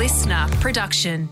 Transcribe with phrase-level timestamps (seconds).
[0.00, 1.28] listener production.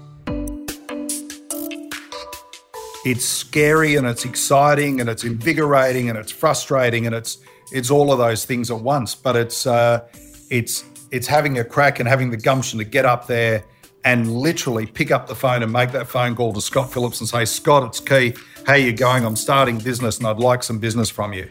[3.07, 7.39] It's scary and it's exciting and it's invigorating and it's frustrating and it's
[7.73, 9.15] it's all of those things at once.
[9.15, 10.07] But it's uh,
[10.51, 13.65] it's it's having a crack and having the gumption to get up there
[14.05, 17.29] and literally pick up the phone and make that phone call to Scott Phillips and
[17.29, 18.39] say, Scott, it's Keith.
[18.67, 19.25] How you going?
[19.25, 21.49] I'm starting business and I'd like some business from you.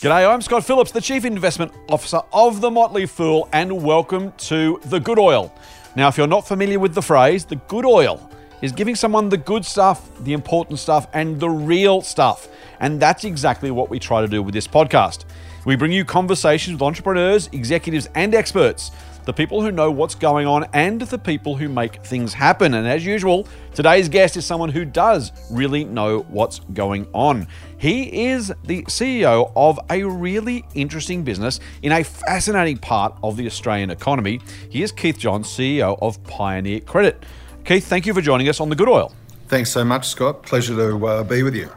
[0.00, 4.78] G'day, I'm Scott Phillips, the Chief Investment Officer of The Motley Fool, and welcome to
[4.84, 5.52] The Good Oil.
[5.96, 8.30] Now, if you're not familiar with the phrase, the good oil
[8.62, 12.46] is giving someone the good stuff, the important stuff, and the real stuff.
[12.78, 15.24] And that's exactly what we try to do with this podcast.
[15.64, 18.92] We bring you conversations with entrepreneurs, executives, and experts
[19.28, 22.72] the people who know what's going on, and the people who make things happen.
[22.72, 27.46] And as usual, today's guest is someone who does really know what's going on.
[27.76, 33.44] He is the CEO of a really interesting business in a fascinating part of the
[33.44, 34.40] Australian economy.
[34.70, 37.22] He is Keith John, CEO of Pioneer Credit.
[37.66, 39.12] Keith, thank you for joining us on The Good Oil.
[39.48, 40.42] Thanks so much, Scott.
[40.42, 41.68] Pleasure to uh, be with you.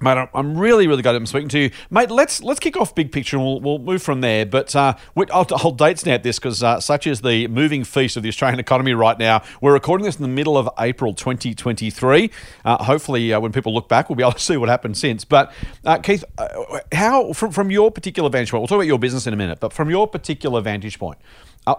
[0.00, 2.08] Mate, I'm really, really glad I'm speaking to you, mate.
[2.08, 4.46] Let's let's kick off big picture, and we'll, we'll move from there.
[4.46, 8.22] But uh, I'll, I'll date snap this because uh, such is the moving feast of
[8.22, 9.42] the Australian economy right now.
[9.60, 12.30] We're recording this in the middle of April 2023.
[12.64, 15.24] Uh, hopefully, uh, when people look back, we'll be able to see what happened since.
[15.24, 15.52] But
[15.84, 19.26] uh, Keith, uh, how from from your particular vantage point, we'll talk about your business
[19.26, 19.58] in a minute.
[19.58, 21.18] But from your particular vantage point,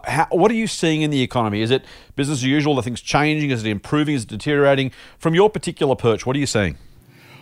[0.04, 1.62] how, what are you seeing in the economy?
[1.62, 1.86] Is it
[2.18, 2.78] business as usual?
[2.78, 3.52] Are things changing?
[3.52, 4.16] Is it improving?
[4.16, 4.92] Is it deteriorating?
[5.18, 6.78] From your particular perch, what are you seeing?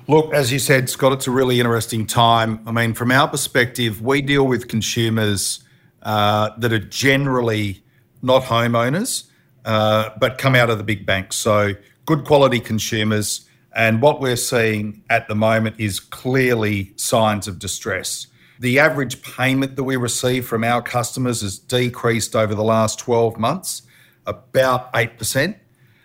[0.09, 2.61] Look, as you said, Scott, it's a really interesting time.
[2.65, 5.59] I mean, from our perspective, we deal with consumers
[6.01, 7.83] uh, that are generally
[8.21, 9.25] not homeowners,
[9.65, 11.35] uh, but come out of the big banks.
[11.35, 11.73] So,
[12.05, 13.49] good quality consumers.
[13.75, 18.27] And what we're seeing at the moment is clearly signs of distress.
[18.59, 23.37] The average payment that we receive from our customers has decreased over the last 12
[23.37, 23.81] months,
[24.25, 25.57] about 8%.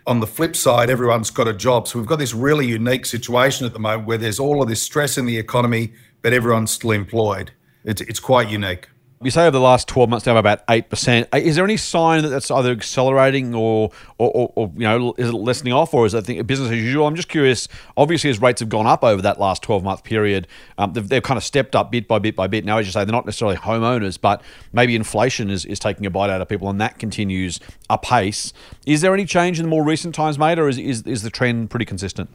[0.05, 1.87] On the flip side, everyone's got a job.
[1.87, 4.81] So we've got this really unique situation at the moment where there's all of this
[4.81, 7.51] stress in the economy, but everyone's still employed.
[7.85, 8.89] It's, it's quite unique.
[9.23, 11.27] You say over the last 12 months down about 8%.
[11.33, 15.13] Uh, is there any sign that that's either accelerating or, or, or, or you know,
[15.17, 17.07] is it lessening off or is it business as usual?
[17.07, 17.67] I'm just curious.
[17.95, 20.47] Obviously, as rates have gone up over that last 12 month period,
[20.77, 22.65] um, they've, they've, kind of stepped up bit by bit by bit.
[22.65, 24.41] Now, as you say, they're not necessarily homeowners, but
[24.73, 28.51] maybe inflation is, is taking a bite out of people and that continues apace.
[28.85, 31.29] Is there any change in the more recent times, mate, or is, is, is the
[31.29, 32.29] trend pretty consistent?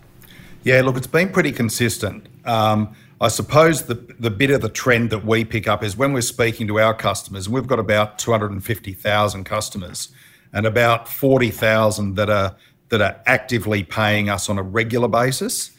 [0.65, 2.27] Yeah, look, it's been pretty consistent.
[2.44, 6.12] Um, I suppose the, the bit of the trend that we pick up is when
[6.12, 10.08] we're speaking to our customers, we've got about 250,000 customers
[10.52, 12.56] and about 40,000 that are
[12.90, 15.72] that are actively paying us on a regular basis.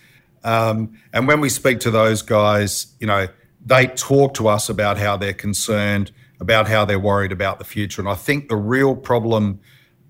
[0.43, 3.27] Um, and when we speak to those guys, you know,
[3.65, 7.99] they talk to us about how they're concerned, about how they're worried about the future.
[7.99, 9.59] And I think the real problem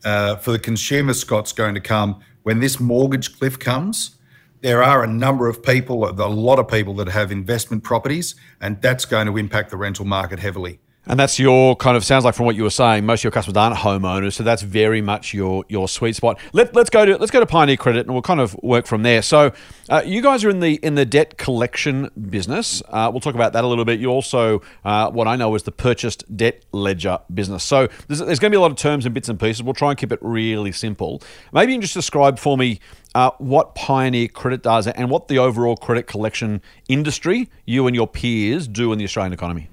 [0.03, 4.17] uh, for the consumer, Scott's going to come when this mortgage cliff comes
[4.62, 8.81] there are a number of people, a lot of people that have investment properties, and
[8.81, 10.80] that's going to impact the rental market heavily.
[11.09, 13.31] And that's your kind of sounds like from what you were saying, most of your
[13.31, 16.40] customers aren't homeowners, so that's very much your your sweet spot.
[16.53, 19.02] Let, us go to let's go to Pioneer Credit, and we'll kind of work from
[19.02, 19.24] there.
[19.24, 19.52] So,
[19.90, 22.84] uh, you guys are in the in the debt collection business.
[22.90, 24.00] Uh, we'll talk about that a little bit.
[24.00, 27.64] You also, uh, what I know is the purchased debt ledger business.
[27.64, 29.64] So, there's, there's going to be a lot of terms and bits and pieces.
[29.64, 31.24] We'll try and keep it really simple.
[31.52, 32.81] Maybe you can just describe for me
[33.16, 38.08] uh, what Pioneer Credit does and what the overall credit collection industry, you and your
[38.08, 39.68] peers, do in the Australian economy.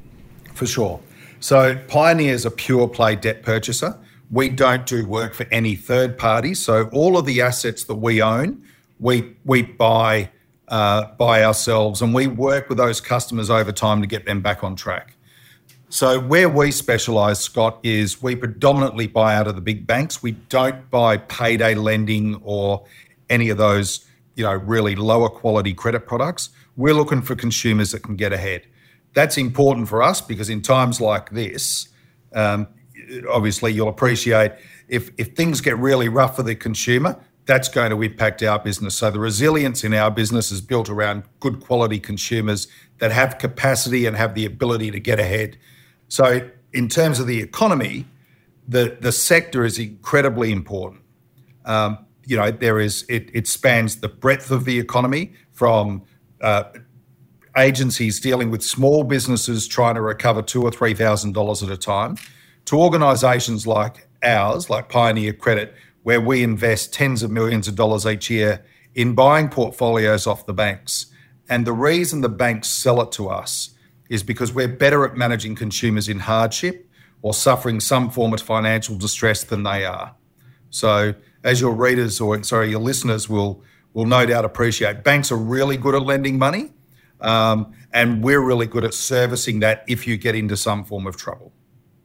[0.55, 1.01] For sure.
[1.41, 3.99] So Pioneer is a pure play debt purchaser.
[4.31, 6.61] We don't do work for any third parties.
[6.61, 8.63] So all of the assets that we own,
[8.99, 10.31] we we buy
[10.69, 14.65] uh, by ourselves, and we work with those customers over time to get them back
[14.65, 15.17] on track.
[15.89, 20.21] So where we specialise, Scott, is we predominantly buy out of the big banks.
[20.21, 22.85] We don't buy payday lending or
[23.29, 26.51] any of those, you know, really lower quality credit products.
[26.77, 28.63] We're looking for consumers that can get ahead.
[29.15, 31.89] That's important for us because in times like this,
[32.35, 32.69] um,
[33.31, 34.53] obviously you'll appreciate
[34.89, 38.97] if, if things get really rough for the consumer, that's going to impact our business.
[38.97, 42.67] So the resilience in our business is built around good quality consumers
[42.99, 45.57] that have capacity and have the ability to get ahead.
[46.09, 48.07] So in terms of the economy,
[48.67, 51.03] the, the sector is incredibly important.
[51.65, 56.03] Um, you know, there is it, it spans the breadth of the economy from
[56.43, 56.65] uh,
[57.57, 61.77] agencies dealing with small businesses trying to recover two or three thousand dollars at a
[61.77, 62.17] time,
[62.67, 68.07] to organisations like ours, like Pioneer Credit, where we invest tens of millions of dollars
[68.07, 68.65] each year
[68.95, 71.07] in buying portfolios off the banks.
[71.49, 73.71] And the reason the banks sell it to us
[74.11, 76.83] is because we're better at managing consumers in hardship.
[77.23, 80.15] or suffering some form of financial distress than they are.
[80.71, 81.15] So,
[81.47, 83.63] as your readers or sorry, your listeners will
[83.95, 86.71] will no doubt appreciate, banks are really good at lending money,
[87.23, 91.17] um, and we're really good at servicing that if you get into some form of
[91.17, 91.51] trouble.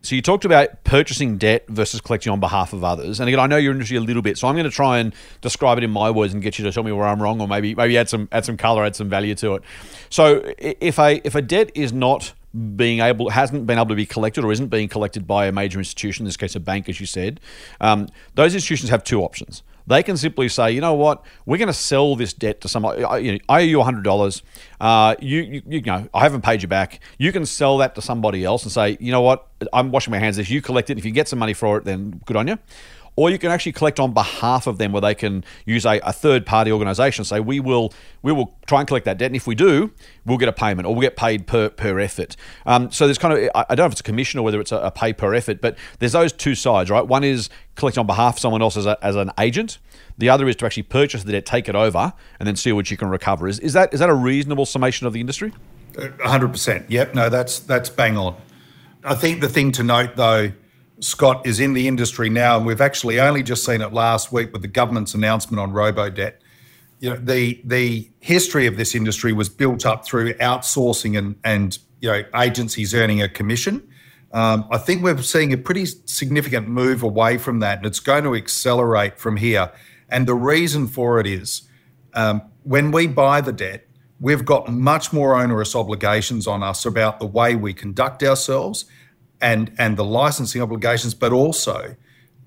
[0.03, 3.19] So you talked about purchasing debt versus collecting on behalf of others.
[3.19, 5.13] And again, I know you're industry a little bit, so I'm going to try and
[5.41, 7.47] describe it in my words and get you to tell me where I'm wrong, or
[7.47, 9.63] maybe maybe add some add some color, add some value to it.
[10.09, 12.33] So if a if a debt is not
[12.75, 15.79] being able hasn't been able to be collected or isn't being collected by a major
[15.79, 17.39] institution, in this case a bank, as you said,
[17.79, 19.63] um, those institutions have two options.
[19.87, 23.03] They can simply say, you know what, we're going to sell this debt to somebody.
[23.03, 24.43] I, you know, I owe you hundred dollars.
[24.79, 26.99] Uh, you, you, you know, I haven't paid you back.
[27.17, 30.19] You can sell that to somebody else and say, you know what, I'm washing my
[30.19, 30.37] hands.
[30.37, 32.57] If you collect it, if you get some money for it, then good on you
[33.15, 36.13] or you can actually collect on behalf of them where they can use a, a
[36.13, 37.25] third party organization.
[37.25, 39.91] Say we will we will try and collect that debt and if we do
[40.25, 42.35] we'll get a payment or we'll get paid per per effort.
[42.65, 44.71] Um, so there's kind of i don't know if it's a commission or whether it's
[44.71, 47.05] a, a, pay per effort but there's those two sides right?
[47.05, 49.77] One is collecting on behalf of someone else as, a, as an agent.
[50.17, 52.91] The other is to actually purchase the debt take it over and then see what
[52.91, 53.47] you can recover.
[53.47, 55.53] Is, is that is that a reasonable summation of the industry?
[55.93, 57.13] 100% yep.
[57.13, 58.35] No that's that's bang on.
[59.03, 60.51] I think the thing to note though
[61.01, 64.53] Scott is in the industry now, and we've actually only just seen it last week
[64.53, 66.41] with the government's announcement on robo debt.
[66.99, 71.77] You know, the the history of this industry was built up through outsourcing and and
[71.99, 73.87] you know agencies earning a commission.
[74.31, 78.23] Um, I think we're seeing a pretty significant move away from that, and it's going
[78.23, 79.71] to accelerate from here.
[80.07, 81.63] And the reason for it is
[82.13, 83.87] um, when we buy the debt,
[84.19, 88.85] we've got much more onerous obligations on us about the way we conduct ourselves
[89.41, 91.95] and and the licensing obligations, but also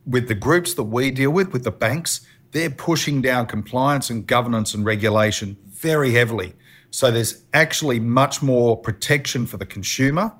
[0.06, 4.26] with the groups that we deal with, with the banks, they're pushing down compliance and
[4.26, 6.54] governance and regulation very heavily.
[6.90, 10.32] So there's actually much more protection for the consumer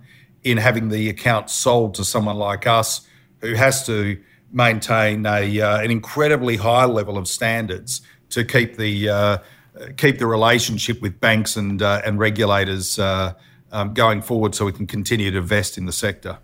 [0.45, 3.07] in having the account sold to someone like us
[3.41, 4.23] who has to
[4.53, 9.39] maintain a, uh, an incredibly high level of standards to keep the uh,
[9.97, 13.33] keep the relationship with banks and uh, and regulators uh,
[13.75, 16.39] um, going forward so we can continue to invest in the sector.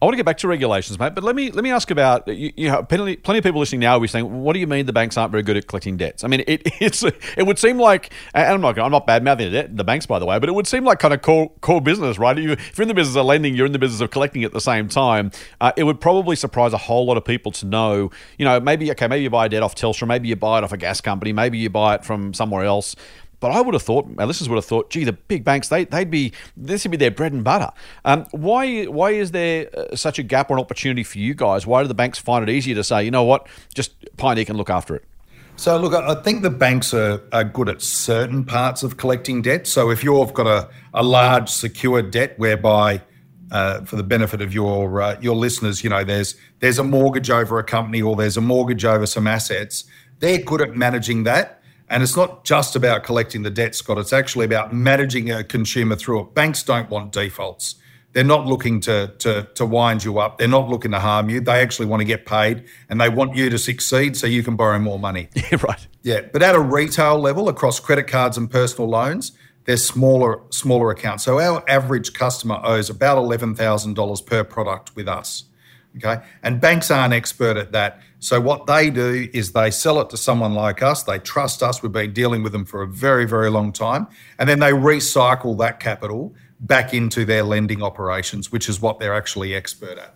[0.00, 2.26] I want to get back to regulations, mate, but let me let me ask about
[2.28, 4.66] you, you know plenty, plenty of people listening now will be saying, "What do you
[4.66, 7.58] mean the banks aren't very good at collecting debts?" I mean, it it's it would
[7.58, 10.48] seem like, and I'm not I'm not bad mouthing the banks by the way, but
[10.48, 12.36] it would seem like kind of core core business, right?
[12.36, 14.52] You, If you're in the business of lending, you're in the business of collecting at
[14.52, 15.30] the same time.
[15.60, 18.90] Uh, it would probably surprise a whole lot of people to know, you know, maybe
[18.92, 21.00] okay, maybe you buy a debt off Telstra, maybe you buy it off a gas
[21.00, 22.96] company, maybe you buy it from somewhere else.
[23.44, 25.84] But I would have thought, my listeners would have thought, gee, the big banks, they,
[25.84, 27.70] they'd be, this would be their bread and butter.
[28.06, 31.66] Um, why, why is there uh, such a gap or an opportunity for you guys?
[31.66, 34.56] Why do the banks find it easier to say, you know what, just Pioneer can
[34.56, 35.04] look after it?
[35.56, 39.66] So, look, I think the banks are, are good at certain parts of collecting debt.
[39.66, 43.02] So, if you've got a, a large secured debt whereby,
[43.50, 47.28] uh, for the benefit of your uh, your listeners, you know, there's there's a mortgage
[47.28, 49.84] over a company or there's a mortgage over some assets,
[50.20, 51.60] they're good at managing that.
[51.88, 53.98] And it's not just about collecting the debt, Scott.
[53.98, 56.34] It's actually about managing a consumer through it.
[56.34, 57.76] Banks don't want defaults.
[58.12, 60.38] They're not looking to, to, to wind you up.
[60.38, 61.40] They're not looking to harm you.
[61.40, 64.54] They actually want to get paid and they want you to succeed so you can
[64.56, 65.28] borrow more money.
[65.50, 65.86] Yeah, right.
[66.02, 66.20] Yeah.
[66.32, 69.32] But at a retail level, across credit cards and personal loans,
[69.64, 71.24] they're smaller smaller accounts.
[71.24, 75.44] So our average customer owes about $11,000 per product with us.
[75.96, 76.22] Okay.
[76.42, 78.00] And banks aren't expert at that.
[78.18, 81.02] So what they do is they sell it to someone like us.
[81.02, 81.82] They trust us.
[81.82, 84.08] We've been dealing with them for a very, very long time.
[84.38, 89.14] And then they recycle that capital back into their lending operations, which is what they're
[89.14, 90.14] actually expert at.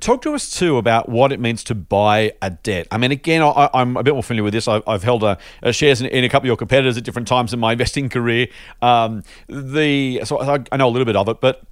[0.00, 2.86] Talk to us too about what it means to buy a debt.
[2.90, 4.68] I mean, again, I, am a bit more familiar with this.
[4.68, 7.26] I, have held a, a shares in, in, a couple of your competitors at different
[7.26, 8.46] times in my investing career.
[8.80, 11.62] Um, the so I, I know a little bit of it, but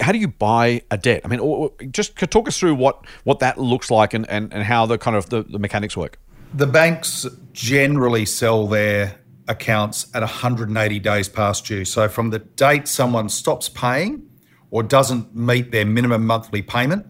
[0.00, 1.22] how do you buy a debt?
[1.24, 4.86] I mean, just talk us through what, what that looks like and, and, and how
[4.86, 6.18] the kind of the, the mechanics work.
[6.52, 11.84] The banks generally sell their accounts at 180 days past due.
[11.84, 14.28] So from the date someone stops paying
[14.70, 17.06] or doesn't meet their minimum monthly payment,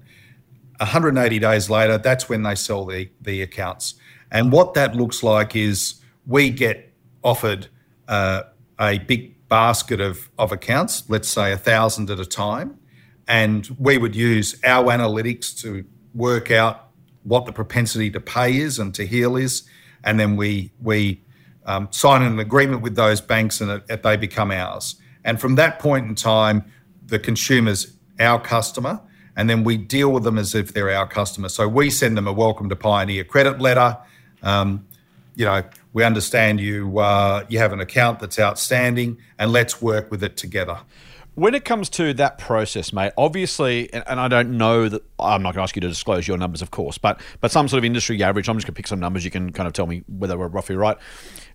[0.79, 3.95] 180 days later, that's when they sell the, the accounts.
[4.31, 5.95] And what that looks like is
[6.27, 7.69] we get offered
[8.09, 8.43] uh,
[8.79, 12.77] a big basket of, of accounts, let's say a thousand at a time,
[13.29, 16.89] and we would use our analytics to work out
[17.23, 19.63] what the propensity to pay is and to heal is,
[20.03, 21.23] and then we we
[21.67, 24.97] um, sign an agreement with those banks and it, they become ours.
[25.25, 26.65] And from that point in time,
[27.07, 29.01] the consumer's our customer,
[29.37, 31.49] and then we deal with them as if they're our customer.
[31.49, 33.99] So we send them a welcome to Pioneer credit letter.
[34.43, 34.85] Um,
[35.37, 35.63] you know,
[35.95, 40.37] we understand you uh, you have an account that's outstanding, and let's work with it
[40.37, 40.81] together.
[41.35, 45.43] When it comes to that process, mate, obviously, and, and I don't know that I'm
[45.43, 47.79] not going to ask you to disclose your numbers, of course, but but some sort
[47.79, 48.49] of industry average.
[48.49, 49.25] I'm just going to pick some numbers.
[49.25, 50.97] You can kind of tell me whether we're roughly right.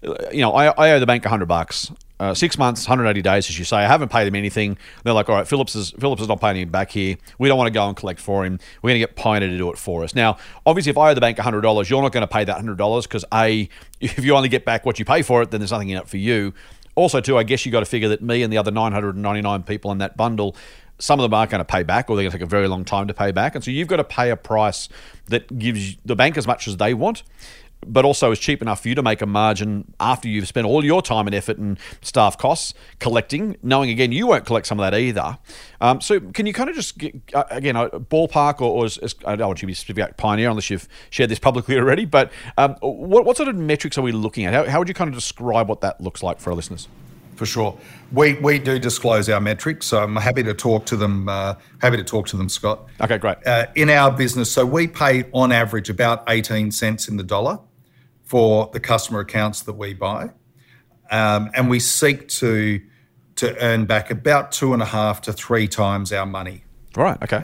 [0.06, 1.92] Uh, You know, I, I owe the bank 100 bucks.
[2.22, 3.78] Uh, six months, 180 days, as you say.
[3.78, 4.78] I haven't paid him anything.
[5.06, 7.16] They're like, all right, Phillips is Phillips is not paying him back here.
[7.38, 8.60] We don't want to go and collect for him.
[8.82, 10.14] We're going to get Pioneer to do it for us.
[10.14, 13.04] Now, obviously, if I owe the bank $100, you're not going to pay that $100
[13.04, 13.70] because a,
[14.02, 16.10] if you only get back what you pay for it, then there's nothing in it
[16.10, 16.54] for you.
[17.00, 19.90] Also, too, I guess you got to figure that me and the other 999 people
[19.94, 20.54] in that bundle,
[20.98, 22.68] some of them aren't going to pay back, or they're going to take a very
[22.68, 24.90] long time to pay back, and so you've got to pay a price
[25.28, 27.24] that gives the bank as much as they want.
[27.86, 30.84] But also is cheap enough for you to make a margin after you've spent all
[30.84, 34.90] your time and effort and staff costs collecting, knowing again you won't collect some of
[34.90, 35.38] that either.
[35.82, 38.90] Um, so can you kind of just get, uh, again a ballpark or, or
[39.26, 42.32] I don't want you to be specific Pioneer unless you've shared this publicly already, but
[42.58, 44.54] um, what, what sort of metrics are we looking at?
[44.54, 46.88] How, how would you kind of describe what that looks like for our listeners?
[47.36, 47.78] For sure,
[48.12, 51.30] we we do disclose our metrics, so I'm happy to talk to them.
[51.30, 52.90] Uh, happy to talk to them, Scott.
[53.00, 53.38] Okay, great.
[53.46, 57.58] Uh, in our business, so we pay on average about 18 cents in the dollar
[58.30, 60.30] for the customer accounts that we buy,
[61.10, 62.80] um, and we seek to
[63.38, 66.64] to earn back about two and a half to three times our money.
[66.96, 67.18] Right.
[67.24, 67.44] Okay.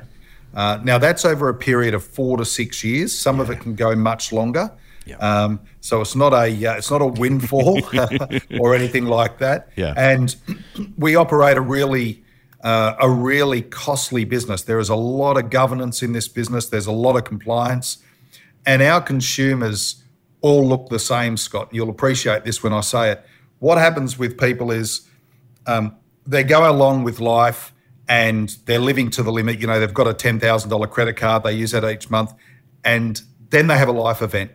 [0.54, 3.18] Uh, now that's over a period of four to six years.
[3.18, 4.72] Some of it can go much longer.
[5.20, 7.82] Um, so it's not a uh, it's not a windfall
[8.60, 9.70] or anything like that.
[9.76, 9.94] Yeah.
[9.98, 10.36] And
[10.98, 12.24] we operate a really
[12.62, 14.64] uh, a really costly business.
[14.64, 16.68] There is a lot of governance in this business.
[16.68, 18.00] There's a lot of compliance,
[18.66, 20.04] and our consumers
[20.42, 21.38] all look the same.
[21.38, 23.26] Scott, you'll appreciate this when I say it.
[23.60, 25.08] What happens with people is
[25.66, 27.74] um, they go along with life
[28.08, 29.60] and they're living to the limit.
[29.60, 31.44] You know, they've got a ten thousand dollar credit card.
[31.44, 32.34] They use that each month,
[32.84, 34.52] and then they have a life event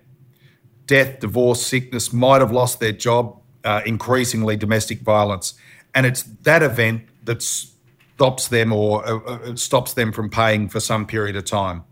[0.87, 5.55] death, divorce, sickness, might have lost their job, uh, increasingly domestic violence.
[5.95, 10.81] And it's that event that stops them or uh, uh, stops them from paying for
[10.81, 11.85] some period of time.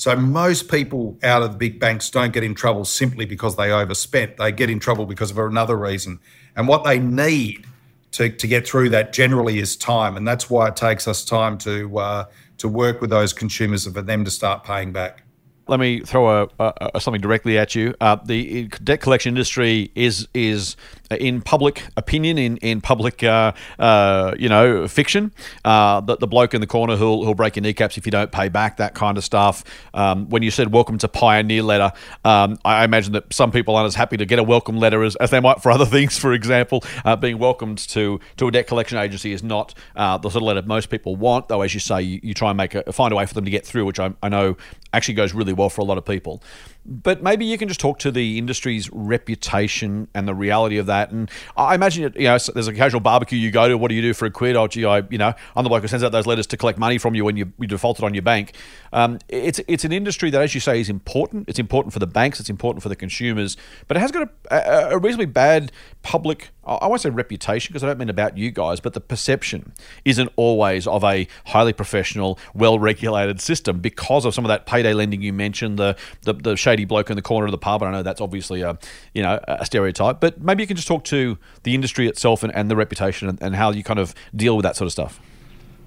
[0.00, 3.70] So most people out of the big banks don't get in trouble simply because they
[3.70, 4.38] overspent.
[4.38, 6.20] They get in trouble because of another reason.
[6.56, 7.66] And what they need
[8.12, 10.16] to, to get through that generally is time.
[10.16, 12.24] And that's why it takes us time to, uh,
[12.56, 15.22] to work with those consumers and for them to start paying back
[15.68, 17.94] let me throw a, a, a something directly at you.
[18.00, 20.74] Uh, the debt collection industry is is
[21.10, 25.32] in public opinion, in in public, uh, uh, you know, fiction.
[25.64, 28.30] Uh, the, the bloke in the corner who'll, who'll break your kneecaps if you don't
[28.30, 29.64] pay back, that kind of stuff.
[29.94, 31.92] Um, when you said welcome to Pioneer letter,
[32.24, 35.16] um, I imagine that some people aren't as happy to get a welcome letter as,
[35.16, 36.18] as they might for other things.
[36.18, 40.30] For example, uh, being welcomed to to a debt collection agency is not uh, the
[40.30, 41.48] sort of letter most people want.
[41.48, 43.44] Though, as you say, you, you try and make a find a way for them
[43.44, 44.56] to get through, which I, I know
[44.92, 46.42] actually goes really well for a lot of people.
[46.86, 51.10] But maybe you can just talk to the industry's reputation and the reality of that.
[51.10, 53.76] And I imagine, it, you know, there's a casual barbecue you go to.
[53.76, 54.56] What do you do for a quid?
[54.56, 56.78] Oh, gee, I, you know, I'm the bloke who sends out those letters to collect
[56.78, 58.54] money from you when you, you defaulted on your bank.
[58.92, 61.48] Um, it's it's an industry that, as you say, is important.
[61.48, 62.40] It's important for the banks.
[62.40, 63.56] It's important for the consumers.
[63.86, 65.72] But it has got a, a, a reasonably bad
[66.02, 66.50] public.
[66.76, 69.72] I won't say reputation because I don't mean about you guys, but the perception
[70.04, 75.20] isn't always of a highly professional, well-regulated system because of some of that payday lending
[75.20, 77.82] you mentioned, the the, the shady bloke in the corner of the pub.
[77.82, 78.78] And I know that's obviously a
[79.14, 82.54] you know a stereotype, but maybe you can just talk to the industry itself and,
[82.54, 85.20] and the reputation and, and how you kind of deal with that sort of stuff.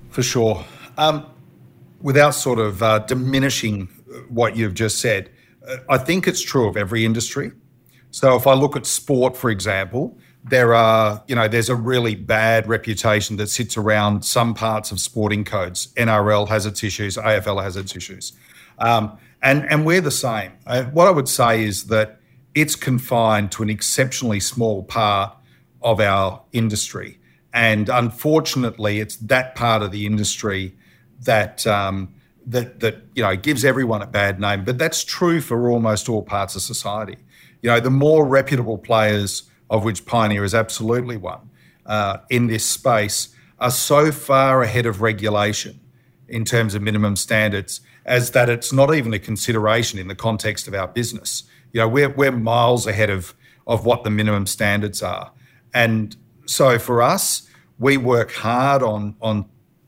[0.09, 0.63] For sure.
[0.97, 1.25] Um,
[2.01, 3.87] without sort of uh, diminishing
[4.29, 5.31] what you've just said,
[5.67, 7.51] uh, I think it's true of every industry.
[8.11, 12.15] So if I look at sport, for example, there are, you know, there's a really
[12.15, 15.87] bad reputation that sits around some parts of sporting codes.
[15.95, 18.33] NRL has its issues, AFL has its issues.
[18.79, 20.51] Um, and, and we're the same.
[20.67, 22.19] Uh, what I would say is that
[22.55, 25.35] it's confined to an exceptionally small part
[25.81, 27.19] of our industry.
[27.53, 30.75] And unfortunately, it's that part of the industry
[31.21, 32.13] that um,
[32.47, 34.63] that that you know gives everyone a bad name.
[34.63, 37.17] But that's true for almost all parts of society.
[37.61, 41.49] You know, the more reputable players, of which Pioneer is absolutely one,
[41.87, 45.79] uh, in this space, are so far ahead of regulation
[46.29, 50.67] in terms of minimum standards as that it's not even a consideration in the context
[50.67, 51.43] of our business.
[51.71, 53.33] You know, we're we're miles ahead of
[53.65, 55.31] of what the minimum standards are,
[55.73, 56.15] and
[56.45, 57.49] so for us,
[57.79, 59.45] we work hard on on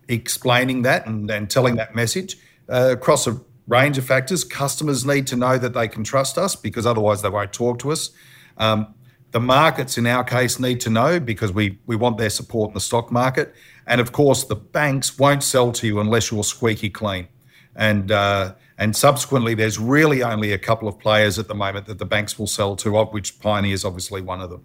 [0.08, 2.38] explaining that and, and telling that message
[2.70, 4.44] uh, across a range of factors.
[4.44, 7.92] Customers need to know that they can trust us because otherwise they won't talk to
[7.92, 8.10] us.
[8.58, 8.95] Um,
[9.36, 12.74] the markets, in our case, need to know because we we want their support in
[12.74, 13.54] the stock market,
[13.86, 17.28] and of course, the banks won't sell to you unless you're squeaky clean.
[17.76, 22.00] And uh, and subsequently, there's really only a couple of players at the moment that
[22.00, 24.64] the banks will sell to, of which Pioneer is obviously one of them.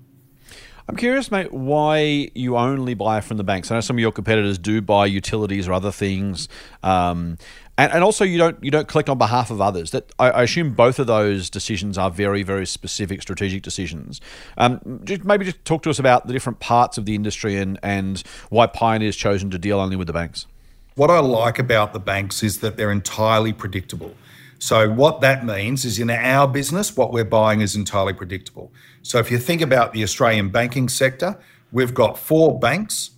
[0.87, 3.71] I'm curious, mate, why you only buy from the banks.
[3.71, 6.49] I know some of your competitors do buy utilities or other things,
[6.85, 7.39] um,
[7.81, 9.91] and, and also you don't you don't collect on behalf of others.
[9.93, 14.21] That I, I assume both of those decisions are very very specific strategic decisions.
[14.59, 17.79] Um, just maybe just talk to us about the different parts of the industry and
[17.83, 20.47] and why Pioneer's chosen to deal only with the banks.
[20.95, 24.15] What I like about the banks is that they're entirely predictable.
[24.59, 28.71] So, what that means is in our business, what we're buying is entirely predictable.
[29.01, 31.39] So, if you think about the Australian banking sector,
[31.73, 33.13] we've got four banks.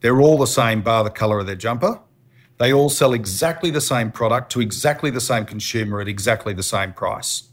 [0.00, 2.00] They're all the same, bar the colour of their jumper.
[2.58, 6.62] They all sell exactly the same product to exactly the same consumer at exactly the
[6.62, 7.44] same price.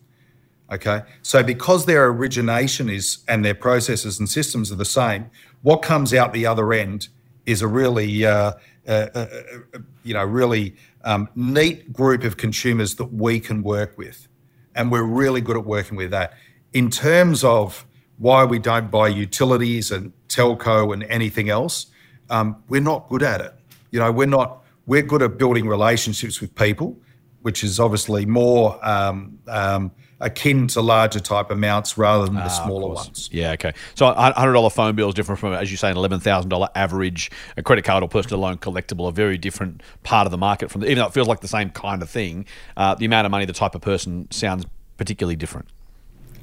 [0.71, 1.03] Okay.
[1.21, 5.29] So, because their origination is and their processes and systems are the same,
[5.61, 7.07] what comes out the other end
[7.45, 8.53] is a really, uh,
[8.87, 9.27] uh, uh,
[9.73, 14.27] uh you know, really um, neat group of consumers that we can work with.
[14.73, 16.33] And we're really good at working with that.
[16.73, 17.85] In terms of
[18.17, 21.87] why we don't buy utilities and telco and anything else,
[22.29, 23.53] um, we're not good at it.
[23.91, 26.97] You know, we're not, we're good at building relationships with people,
[27.41, 32.47] which is obviously more um, um akin to larger type amounts rather than the ah,
[32.47, 33.29] smaller ones.
[33.31, 33.73] Yeah, okay.
[33.95, 36.49] So a hundred dollar phone bill is different from, as you say, an eleven thousand
[36.49, 37.31] dollar average.
[37.57, 40.71] A credit card or personal loan collectible, a very different part of the market.
[40.71, 42.45] From the, even though it feels like the same kind of thing,
[42.77, 44.65] uh, the amount of money, the type of person sounds
[44.97, 45.67] particularly different.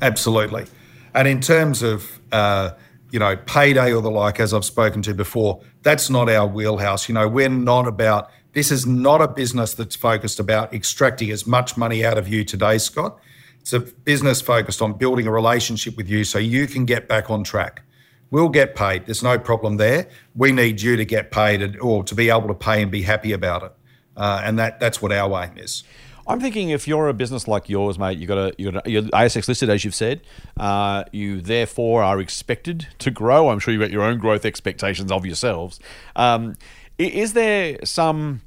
[0.01, 0.67] Absolutely,
[1.15, 2.21] and in terms of.
[2.31, 2.71] Uh,
[3.13, 7.09] you know, payday or the like, as I've spoken to before, that's not our wheelhouse.
[7.09, 11.47] You know, we're not about this is not a business that's focused about extracting as
[11.47, 13.19] much money out of you today, Scott.
[13.61, 17.31] It's a business focused on building a relationship with you so you can get back
[17.31, 17.83] on track.
[18.31, 19.07] We'll get paid.
[19.07, 20.09] There's no problem there.
[20.35, 23.33] We need you to get paid or to be able to pay and be happy
[23.33, 23.73] about it.
[24.17, 25.85] Uh, and that that's what our aim is.
[26.27, 29.03] I'm thinking if you're a business like yours, mate, you got to you got you're
[29.03, 30.21] ASX listed as you've said.
[30.57, 33.49] Uh, you therefore are expected to grow.
[33.49, 35.81] I'm sure you've got your own growth expectations of yourselves.
[36.15, 36.57] Um,
[36.99, 38.43] is there some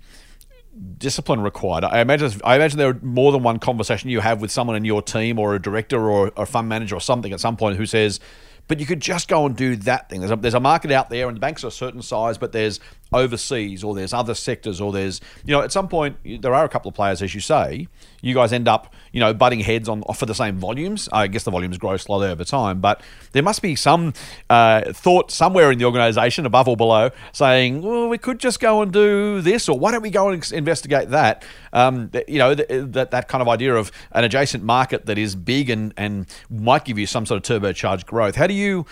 [0.97, 1.83] discipline required.
[1.83, 4.85] I imagine I imagine there are more than one conversation you have with someone in
[4.85, 7.85] your team or a director or a fund manager or something at some point who
[7.85, 8.19] says,
[8.67, 10.21] but you could just go and do that thing.
[10.21, 12.51] There's a, there's a market out there, and the banks are a certain size, but
[12.51, 12.79] there's
[13.13, 16.69] overseas or there's other sectors or there's you know at some point there are a
[16.69, 17.87] couple of players as you say
[18.21, 21.43] you guys end up you know butting heads on for the same volumes i guess
[21.43, 23.01] the volumes grow slowly over time but
[23.33, 24.11] there must be some
[24.49, 28.81] uh, thought somewhere in the organization above or below saying well we could just go
[28.81, 33.11] and do this or why don't we go and investigate that um, you know that
[33.11, 36.97] that kind of idea of an adjacent market that is big and and might give
[36.97, 38.85] you some sort of turbocharged growth how do you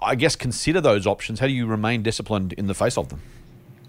[0.00, 1.40] I guess consider those options.
[1.40, 3.20] How do you remain disciplined in the face of them?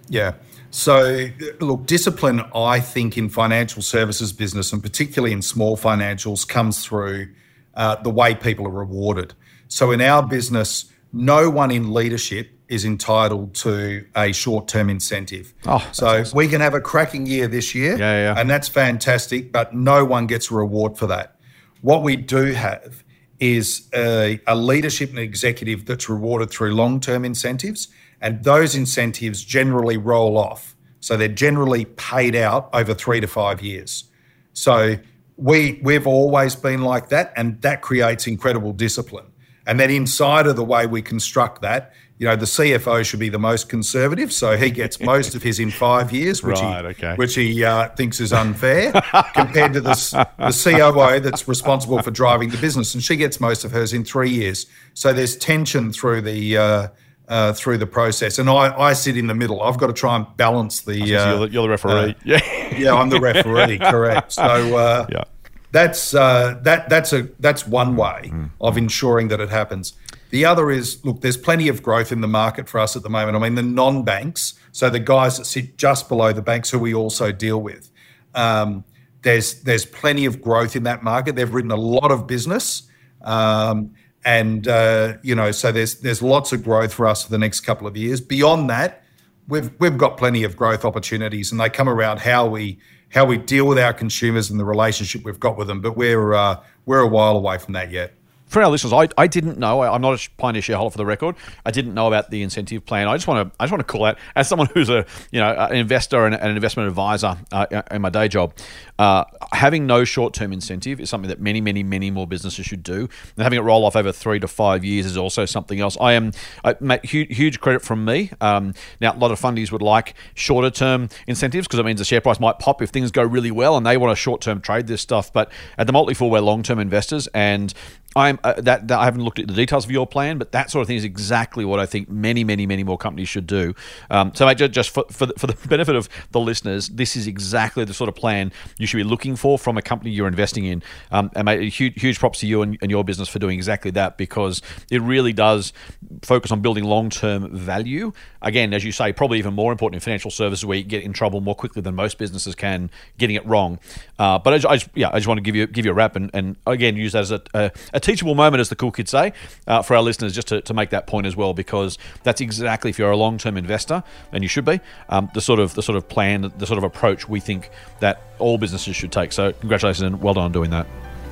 [0.09, 0.33] Yeah.
[0.71, 1.27] So,
[1.59, 7.29] look, discipline, I think, in financial services business and particularly in small financials comes through
[7.75, 9.35] uh, the way people are rewarded.
[9.67, 15.53] So, in our business, no one in leadership is entitled to a short term incentive.
[15.67, 16.35] Oh, so, awesome.
[16.35, 18.39] we can have a cracking year this year, yeah, yeah.
[18.39, 21.35] and that's fantastic, but no one gets a reward for that.
[21.81, 23.03] What we do have
[23.39, 27.89] is a, a leadership and executive that's rewarded through long term incentives
[28.23, 30.75] and those incentives generally roll off.
[31.01, 34.05] So they're generally paid out over three to five years.
[34.53, 34.95] So
[35.35, 39.25] we we've always been like that, and that creates incredible discipline.
[39.67, 43.29] And then inside of the way we construct that, you know, the CFO should be
[43.29, 46.91] the most conservative, so he gets most of his in five years, which right, he
[46.91, 47.15] okay.
[47.15, 48.93] which he uh, thinks is unfair,
[49.33, 53.65] compared to the, the COO that's responsible for driving the business, and she gets most
[53.65, 54.67] of hers in three years.
[54.93, 56.87] So there's tension through the uh,
[57.27, 59.61] uh, through the process, and I, I sit in the middle.
[59.61, 61.01] I've got to try and balance the.
[61.01, 61.91] Uh, you're, the you're, the referee.
[61.91, 63.79] Uh, yeah, yeah, I'm the referee.
[63.79, 64.33] correct.
[64.33, 65.23] So uh, yeah.
[65.71, 68.49] that's uh, that that's a that's one way mm.
[68.59, 69.93] of ensuring that it happens.
[70.31, 73.09] The other is look, there's plenty of growth in the market for us at the
[73.09, 73.37] moment.
[73.37, 76.93] I mean, the non-banks, so the guys that sit just below the banks, who we
[76.93, 77.89] also deal with.
[78.35, 78.83] Um,
[79.21, 81.35] there's there's plenty of growth in that market.
[81.35, 82.83] They've written a lot of business.
[83.21, 83.93] Um,
[84.25, 87.61] and uh, you know, so there's there's lots of growth for us for the next
[87.61, 88.21] couple of years.
[88.21, 89.03] Beyond that,
[89.47, 93.37] we've we've got plenty of growth opportunities, and they come around how we how we
[93.37, 95.81] deal with our consumers and the relationship we've got with them.
[95.81, 98.13] But we're uh, we're a while away from that yet
[98.53, 99.79] for our listeners, I, I didn't know.
[99.79, 101.35] I, am not a Pioneer shareholder for the record.
[101.65, 103.07] I didn't know about the incentive plan.
[103.07, 105.39] I just want to I just want to call out as someone who's a you
[105.39, 108.53] know an investor and, an investment advisor uh, in my day job.
[108.99, 112.83] Uh, having no short term incentive is something that many many many more businesses should
[112.83, 113.09] do.
[113.35, 115.97] And having it roll off over three to five years is also something else.
[115.99, 116.31] I am
[116.63, 118.31] I, huge, huge credit from me.
[118.41, 122.05] Um, now a lot of fundies would like shorter term incentives because it means the
[122.05, 124.61] share price might pop if things go really well and they want to short term
[124.61, 125.31] trade this stuff.
[125.33, 127.73] But at the Motley Fool, we're long term investors and
[128.15, 130.51] I I, uh, that, that, I haven't looked at the details of your plan, but
[130.51, 133.47] that sort of thing is exactly what I think many, many, many more companies should
[133.47, 133.73] do.
[134.09, 137.27] Um, so, mate, just for, for the, for, the, benefit of the listeners, this is
[137.27, 138.51] exactly the sort of plan
[138.83, 140.83] you should be looking for from a company you're investing in.
[141.11, 143.91] Um, and mate, huge, huge props to you and, and your business for doing exactly
[143.91, 145.73] that because it really does
[146.21, 148.11] focus on building long-term value.
[148.41, 151.13] Again, as you say, probably even more important in financial services where you get in
[151.13, 153.79] trouble more quickly than most businesses can getting it wrong.
[154.19, 155.93] Uh, but I just, I yeah, I just want to give you give you a
[155.93, 158.91] wrap and, and again use that as a, a, a teachable moment, as the cool
[158.91, 159.33] kids say,
[159.67, 162.89] uh, for our listeners, just to, to make that point as well, because that's exactly
[162.89, 165.95] if you're a long-term investor, and you should be, um, the sort of the sort
[165.95, 167.69] of plan, the sort of approach we think
[167.99, 169.31] that all businesses should take.
[169.31, 170.85] So congratulations and well done on doing that.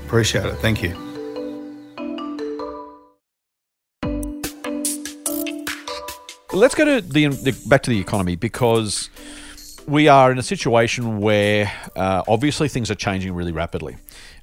[0.06, 0.56] Appreciate it.
[0.56, 0.96] Thank you.
[6.54, 9.10] Let's go to the, the back to the economy because
[9.88, 13.98] we are in a situation where uh, obviously things are changing really rapidly,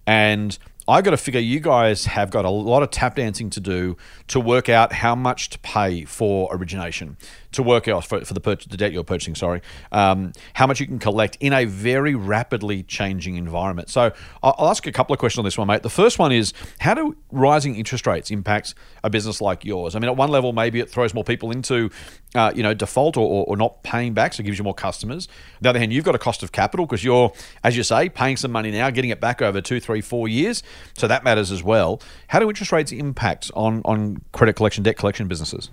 [0.07, 3.61] and I got to figure you guys have got a lot of tap dancing to
[3.61, 7.19] do to work out how much to pay for origination
[7.53, 10.81] to work out for, for the, purchase, the debt you're purchasing, sorry, um, how much
[10.81, 13.89] you can collect in a very rapidly changing environment.
[13.89, 15.83] So I'll, ask a couple of questions on this one, mate.
[15.83, 19.97] The first one is how do rising interest rates impact a business like yours?
[19.97, 21.91] I mean, at one level, maybe it throws more people into,
[22.35, 24.75] uh, you know, default or, or, or, not paying back, so it gives you more
[24.75, 25.27] customers.
[25.27, 27.33] On the other hand, you've got a cost of capital because you're,
[27.65, 30.63] as you say, paying some money now, getting it back over two, three, four years.
[30.93, 32.03] So that matters as well.
[32.29, 35.71] How do interest rates impact on, on credit collection, debt collection businesses?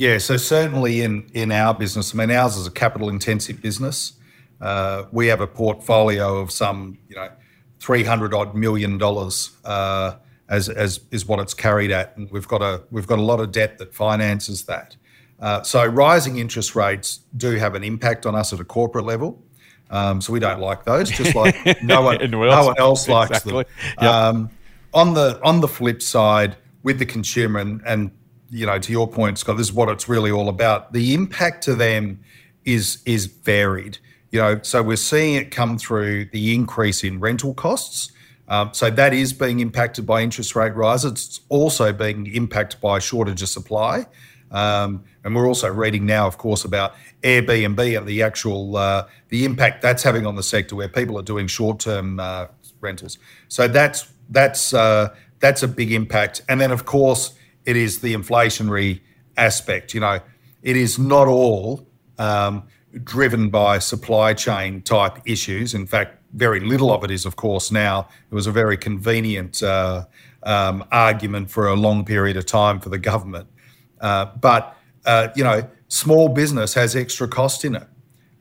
[0.00, 4.14] Yeah, so certainly in in our business, I mean, ours is a capital intensive business.
[4.58, 7.28] Uh, we have a portfolio of some, you know,
[7.80, 10.14] three hundred odd million dollars uh,
[10.48, 13.40] as as is what it's carried at, and we've got a we've got a lot
[13.40, 14.96] of debt that finances that.
[15.38, 19.42] Uh, so rising interest rates do have an impact on us at a corporate level.
[19.90, 23.52] Um, so we don't like those, just like no one, no one else likes exactly.
[23.52, 23.64] them.
[24.00, 24.10] Yep.
[24.10, 24.50] Um,
[24.94, 28.10] on the on the flip side, with the consumer, and, and
[28.50, 30.92] you know, to your point, Scott, this is what it's really all about.
[30.92, 32.20] The impact to them
[32.64, 33.98] is is varied.
[34.30, 38.12] You know, so we're seeing it come through the increase in rental costs.
[38.48, 41.12] Um, so that is being impacted by interest rate rises.
[41.12, 44.06] It's also being impacted by shortage of supply.
[44.50, 49.44] Um, and we're also reading now, of course, about Airbnb and the actual uh, the
[49.44, 52.46] impact that's having on the sector, where people are doing short-term uh,
[52.80, 53.18] rentals.
[53.48, 56.42] So that's that's uh, that's a big impact.
[56.48, 57.32] And then, of course,
[57.70, 59.00] it is the inflationary
[59.36, 59.94] aspect.
[59.94, 60.18] You know,
[60.62, 61.86] it is not all
[62.18, 62.64] um,
[63.04, 65.72] driven by supply chain type issues.
[65.72, 68.08] In fact, very little of it is, of course, now.
[68.30, 70.06] It was a very convenient uh,
[70.42, 73.48] um, argument for a long period of time for the government.
[74.00, 77.86] Uh, but, uh, you know, small business has extra cost in it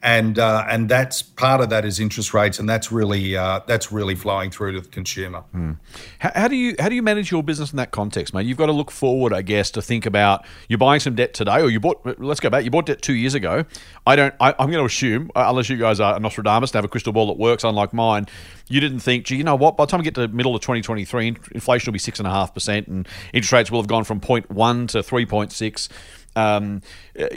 [0.01, 3.91] and uh, and that's part of that is interest rates, and that's really uh, that's
[3.91, 5.43] really flowing through to the consumer.
[6.19, 8.45] How, how, do you how do you manage your business in that context, mate?
[8.45, 11.61] You've got to look forward, I guess, to think about you're buying some debt today,
[11.61, 12.01] or you bought.
[12.19, 12.63] Let's go back.
[12.63, 13.65] You bought debt two years ago.
[14.07, 14.33] I don't.
[14.39, 17.11] I, am going to assume, uh, unless you guys are Nostradamus and have a crystal
[17.11, 18.27] ball that works, unlike mine,
[18.69, 19.75] you didn't think, gee, you know what?
[19.75, 22.27] By the time we get to the middle of 2023, inflation will be six and
[22.27, 25.89] a half percent, and interest rates will have gone from 0.1 to 3.6
[26.39, 26.81] um,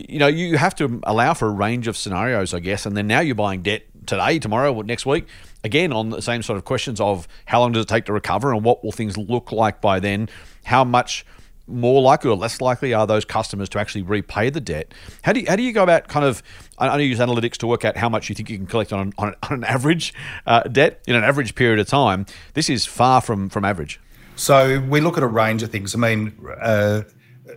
[0.09, 2.87] you know, you have to allow for a range of scenarios, I guess.
[2.87, 5.27] And then now you're buying debt today, tomorrow, next week.
[5.65, 8.53] Again, on the same sort of questions of how long does it take to recover
[8.53, 10.29] and what will things look like by then?
[10.65, 11.25] How much
[11.69, 14.93] more likely or less likely are those customers to actually repay the debt?
[15.23, 16.43] How do you, how do you go about kind of,
[16.79, 18.93] I know you use analytics to work out how much you think you can collect
[18.93, 20.15] on an, on an, average
[20.47, 22.27] uh, debt in an average period of time.
[22.55, 24.01] This is far from, from average.
[24.37, 25.95] So we look at a range of things.
[25.95, 27.03] I mean, uh,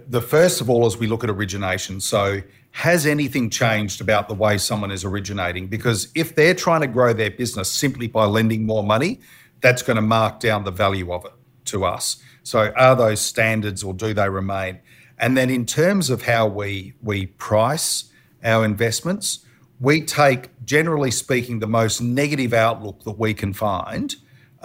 [0.07, 1.99] the first of all is we look at origination.
[1.99, 2.41] So,
[2.71, 5.67] has anything changed about the way someone is originating?
[5.67, 9.21] Because if they're trying to grow their business simply by lending more money,
[9.61, 11.31] that's going to mark down the value of it
[11.65, 12.17] to us.
[12.43, 14.79] So, are those standards or do they remain?
[15.17, 18.05] And then, in terms of how we we price
[18.43, 19.39] our investments,
[19.79, 24.15] we take, generally speaking, the most negative outlook that we can find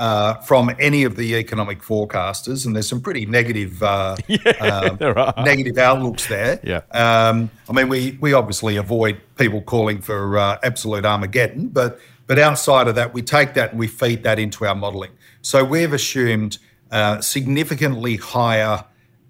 [0.00, 5.44] uh, from any of the economic forecasters, and there's some pretty negative, uh, yeah, um,
[5.44, 6.58] negative outlooks there.
[6.64, 6.80] Yeah.
[6.92, 12.38] Um, I mean, we we obviously avoid people calling for uh, absolute Armageddon, but but
[12.38, 15.10] outside of that, we take that and we feed that into our modelling.
[15.42, 16.56] So we've assumed
[16.90, 18.82] uh, significantly higher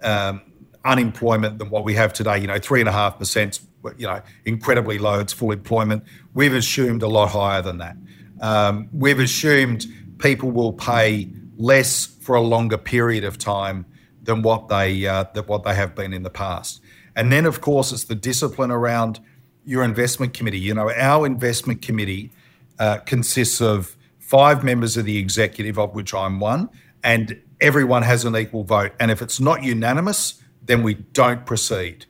[0.03, 0.41] um,
[0.85, 2.39] unemployment than what we have today.
[2.39, 3.59] You know, three and a half percent.
[3.99, 5.19] You know, incredibly low.
[5.19, 6.05] It's full employment.
[6.33, 7.97] We've assumed a lot higher than that.
[8.41, 9.87] Um, we've assumed
[10.21, 13.87] people will pay less for a longer period of time
[14.23, 16.81] than what they uh, what they have been in the past.
[17.17, 19.21] And then, of course, it's the discipline around
[19.65, 20.61] your investment committee.
[20.61, 22.31] You know, our investment committee
[22.79, 26.71] uh, consists of five members of the executive, of which I'm one,
[27.03, 28.93] and everyone has an equal vote.
[29.01, 32.07] And if it's not unanimous, then we don't proceed.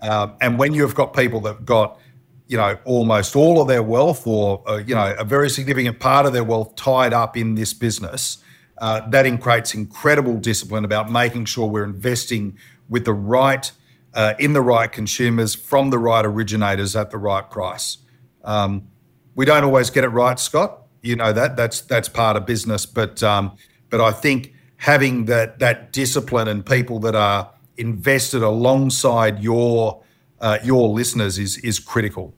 [0.00, 1.98] Um, and when you've got people that've got,
[2.46, 6.26] you know, almost all of their wealth or, uh, you know, a very significant part
[6.26, 8.38] of their wealth tied up in this business,
[8.78, 13.72] uh, that creates incredible discipline about making sure we're investing with the right,
[14.12, 17.98] uh, in the right consumers from the right originators at the right price.
[18.44, 18.88] Um,
[19.34, 20.82] we don't always get it right, Scott.
[21.02, 23.56] You know that that's that's part of business, but um,
[23.90, 30.03] but I think having that that discipline and people that are invested alongside your
[30.40, 32.34] uh, your listeners is is critical.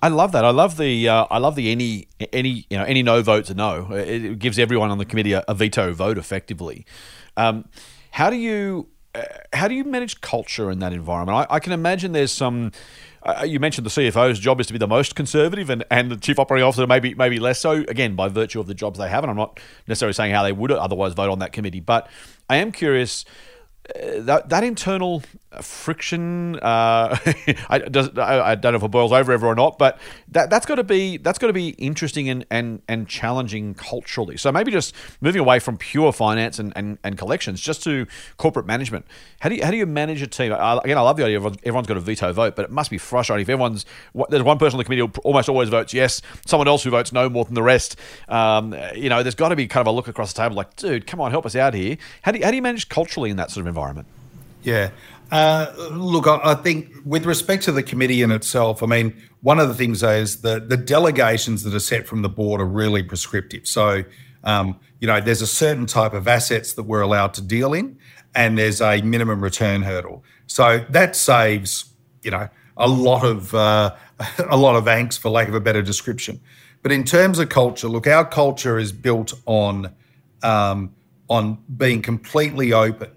[0.00, 0.44] I love that.
[0.44, 3.54] I love the uh, I love the any any you know any no vote's a
[3.54, 3.92] no.
[3.92, 6.86] It gives everyone on the committee a, a veto vote effectively.
[7.36, 7.68] Um,
[8.12, 11.48] how do you uh, how do you manage culture in that environment?
[11.50, 12.72] I, I can imagine there's some.
[13.22, 16.16] Uh, you mentioned the CFO's job is to be the most conservative, and, and the
[16.16, 17.72] chief operating officer maybe maybe less so.
[17.88, 20.52] Again, by virtue of the jobs they have, and I'm not necessarily saying how they
[20.52, 22.08] would otherwise vote on that committee, but
[22.48, 23.24] I am curious
[23.94, 25.22] uh, that that internal
[25.62, 26.56] friction.
[26.56, 27.16] Uh,
[27.68, 30.50] I, does, I, I, don't know if it boils over ever or not, but that
[30.50, 34.36] that's got to be that's got to be interesting and, and and challenging culturally.
[34.36, 38.06] So maybe just moving away from pure finance and, and, and collections, just to
[38.36, 39.06] corporate management.
[39.40, 40.52] How do you how do you manage a team?
[40.52, 42.98] again, I love the idea of everyone's got a veto vote, but it must be
[42.98, 43.86] frustrating if everyone's
[44.28, 47.12] there's one person on the committee who almost always votes yes, someone else who votes
[47.12, 47.96] no more than the rest.
[48.28, 50.76] Um, you know, there's got to be kind of a look across the table like,
[50.76, 51.96] dude, come on, help us out here.
[52.22, 54.06] How do you, how do you manage culturally in that sort of environment?
[54.62, 54.90] Yeah.
[55.30, 59.60] Uh, look, I, I, think with respect to the committee in itself, I mean, one
[59.60, 63.02] of the things is that the delegations that are set from the board are really
[63.02, 63.66] prescriptive.
[63.66, 64.04] So,
[64.44, 67.98] um, you know, there's a certain type of assets that we're allowed to deal in,
[68.34, 70.24] and there's a minimum return hurdle.
[70.46, 73.94] So that saves, you know, a lot of uh,
[74.48, 76.40] a lot of angst, for lack of a better description.
[76.82, 79.92] But in terms of culture, look, our culture is built on
[80.42, 80.94] um,
[81.28, 83.10] on being completely open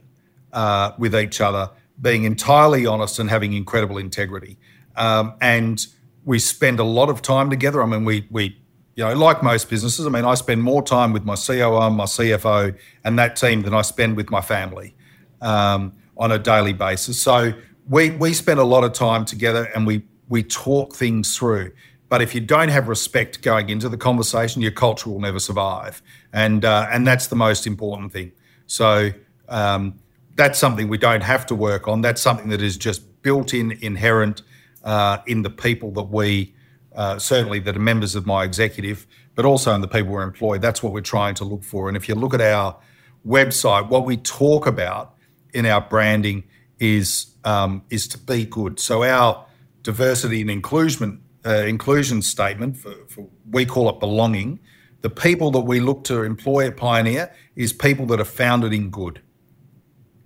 [0.52, 1.70] uh, with each other
[2.02, 4.58] being entirely honest and having incredible integrity.
[4.96, 5.86] Um, and
[6.26, 7.82] we spend a lot of time together.
[7.82, 8.58] I mean, we we
[8.96, 12.04] you know, like most businesses, I mean, I spend more time with my COO, my
[12.04, 14.96] CFO, and that team than I spend with my family
[15.42, 17.20] um, on a daily basis.
[17.22, 17.54] So
[17.90, 21.72] we we spend a lot of time together, and we we talk things through.
[22.10, 26.02] But if you don't have respect going into the conversation, your culture will never survive,
[26.34, 28.34] and uh, and that's the most important thing.
[28.68, 29.12] So
[29.48, 30.00] um,
[30.36, 32.02] that's something we don't have to work on.
[32.02, 34.42] That's something that is just built in, inherent
[34.84, 36.54] uh, in the people that we,
[36.96, 40.62] uh, certainly that are members of my executive, but also in the people we're employed.
[40.62, 41.88] That's what we're trying to look for.
[41.88, 42.78] And if you look at our
[43.26, 45.16] website, what we talk about
[45.54, 46.44] in our branding
[46.80, 48.80] is um, is to be good.
[48.80, 49.46] So our
[49.84, 54.60] diversity and inclusion uh, inclusion statement, for, for, we call it belonging.
[55.02, 58.92] The people that we look to employ at Pioneer is people that are founded in
[58.92, 59.22] good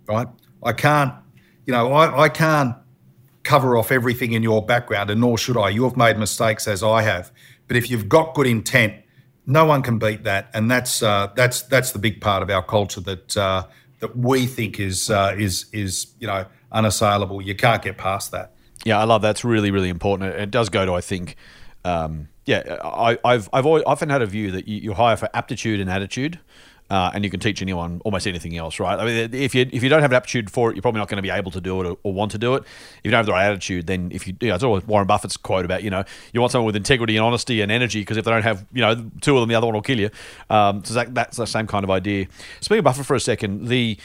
[0.08, 0.28] right?
[0.62, 1.12] I can't,
[1.66, 2.76] you know, I, I can't
[3.42, 5.70] cover off everything in your background, and nor should I.
[5.70, 7.30] You have made mistakes as I have,
[7.68, 8.94] but if you've got good intent,
[9.46, 12.62] no one can beat that, and that's uh, that's that's the big part of our
[12.62, 13.64] culture that uh,
[14.00, 17.40] that we think is uh, is is you know unassailable.
[17.40, 18.52] You can't get past that.
[18.84, 20.34] Yeah, I love that that's really really important.
[20.34, 21.36] It does go to I think.
[21.84, 25.28] Um, yeah, I, have I've always, often had a view that you, you hire for
[25.34, 26.38] aptitude and attitude,
[26.90, 28.98] uh, and you can teach anyone almost anything else, right?
[28.98, 31.08] I mean, if you if you don't have an aptitude for it, you're probably not
[31.08, 32.62] going to be able to do it or, or, want to do it.
[32.62, 35.06] If you don't have the right attitude, then if you, you know, it's always Warren
[35.06, 38.16] Buffett's quote about you know you want someone with integrity and honesty and energy because
[38.16, 40.10] if they don't have you know two of them, the other one will kill you.
[40.48, 42.26] Um, so that, that's the same kind of idea.
[42.60, 43.98] Speaking of Buffett for a second, the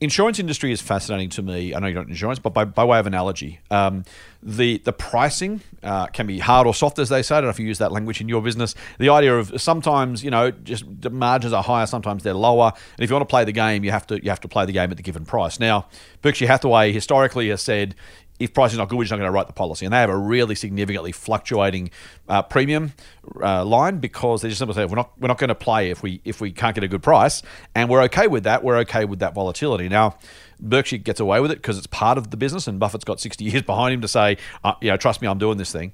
[0.00, 1.74] insurance industry is fascinating to me.
[1.74, 4.04] I know you don't insurance, but by, by way of analogy, um,
[4.42, 7.36] the the pricing uh, can be hard or soft, as they say.
[7.36, 8.74] I don't know if you use that language in your business.
[8.98, 13.04] The idea of sometimes you know just the margins are higher, sometimes they're lower, and
[13.04, 14.72] if you want to play the game, you have to you have to play the
[14.72, 15.58] game at the given price.
[15.58, 15.86] Now,
[16.22, 17.94] Berkshire Hathaway historically has said
[18.40, 19.86] if price is not good, we're just not going to write the policy.
[19.86, 21.90] And they have a really significantly fluctuating
[22.28, 22.92] uh, premium
[23.40, 26.02] uh, line because they just simply say we're not we're not going to play if
[26.02, 27.42] we if we can't get a good price,
[27.74, 28.64] and we're okay with that.
[28.64, 29.88] We're okay with that volatility.
[29.88, 30.16] Now,
[30.58, 33.44] Berkshire gets away with it because it's part of the business, and Buffett's got 60
[33.50, 35.92] years behind him to say, uh, you know, trust me, I'm doing this thing.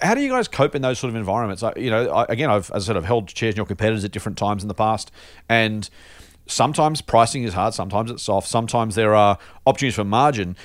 [0.00, 1.64] How do you guys cope in those sort of environments?
[1.76, 4.12] you know, I, again, I've as I said, I've held chairs in your competitors at
[4.12, 5.10] different times in the past,
[5.48, 5.88] and
[6.50, 10.56] sometimes pricing is hard, sometimes it's soft, sometimes there are opportunities for margin.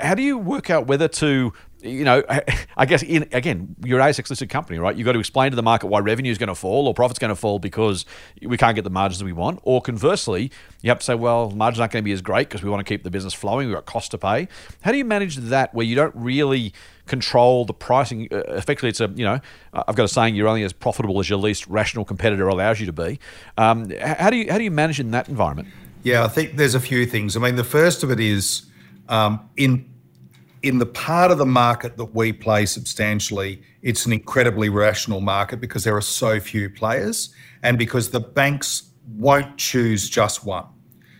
[0.00, 1.52] How do you work out whether to
[1.82, 2.22] you know,
[2.76, 4.96] I guess in again, you're an ASX listed company, right?
[4.96, 7.18] You've got to explain to the market why revenue is going to fall or profit's
[7.18, 8.04] going to fall because
[8.40, 9.60] we can't get the margins that we want.
[9.62, 10.50] Or conversely,
[10.82, 12.86] you have to say, well, margins aren't going to be as great because we want
[12.86, 13.68] to keep the business flowing.
[13.68, 14.48] We've got costs to pay.
[14.82, 16.72] How do you manage that where you don't really
[17.06, 18.28] control the pricing?
[18.30, 19.40] Uh, effectively, it's a you know,
[19.72, 22.86] I've got a saying: you're only as profitable as your least rational competitor allows you
[22.86, 23.18] to be.
[23.58, 25.68] Um, how do you how do you manage in that environment?
[26.04, 27.36] Yeah, I think there's a few things.
[27.36, 28.66] I mean, the first of it is
[29.08, 29.88] um, in
[30.62, 35.60] in the part of the market that we play substantially, it's an incredibly rational market
[35.60, 37.34] because there are so few players
[37.64, 38.84] and because the banks
[39.16, 40.66] won't choose just one.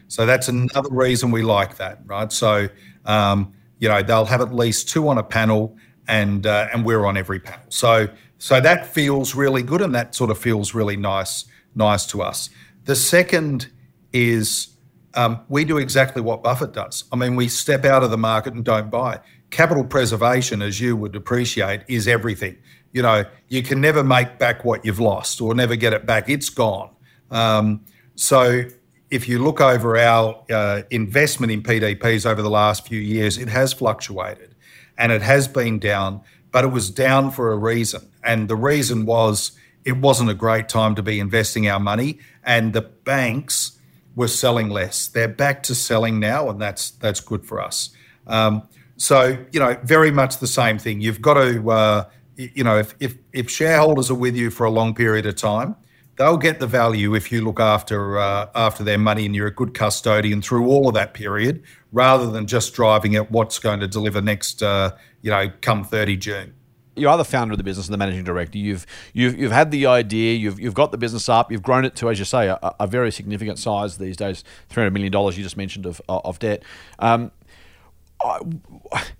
[0.06, 2.30] So that's another reason we like that, right?
[2.30, 2.68] So
[3.04, 7.04] um, you know they'll have at least two on a panel, and uh, and we're
[7.04, 7.64] on every panel.
[7.68, 12.22] So so that feels really good, and that sort of feels really nice nice to
[12.22, 12.50] us.
[12.84, 13.70] The second
[14.12, 14.68] is
[15.14, 17.04] um, we do exactly what Buffett does.
[17.12, 19.20] I mean, we step out of the market and don't buy.
[19.50, 22.56] Capital preservation, as you would appreciate, is everything.
[22.92, 26.28] You know, you can never make back what you've lost or never get it back.
[26.28, 26.90] It's gone.
[27.30, 28.64] Um, so
[29.10, 33.48] if you look over our uh, investment in PDPs over the last few years, it
[33.48, 34.54] has fluctuated
[34.96, 36.20] and it has been down,
[36.50, 38.08] but it was down for a reason.
[38.22, 39.52] And the reason was
[39.84, 43.78] it wasn't a great time to be investing our money, and the banks
[44.14, 45.08] were selling less.
[45.08, 47.90] They're back to selling now, and that's that's good for us.
[48.26, 51.00] Um, so you know, very much the same thing.
[51.00, 52.04] You've got to, uh,
[52.36, 55.76] you know, if, if if shareholders are with you for a long period of time,
[56.16, 59.54] they'll get the value if you look after uh, after their money and you're a
[59.54, 63.88] good custodian through all of that period, rather than just driving at what's going to
[63.88, 64.90] deliver next, uh,
[65.22, 66.54] you know, come 30 June
[66.94, 68.58] you are the founder of the business and the managing director.
[68.58, 70.34] You've you've you've had the idea.
[70.34, 71.50] You've you've got the business up.
[71.50, 74.44] You've grown it to, as you say, a, a very significant size these days.
[74.68, 76.62] Three hundred million dollars you just mentioned of of debt.
[76.98, 77.30] Um,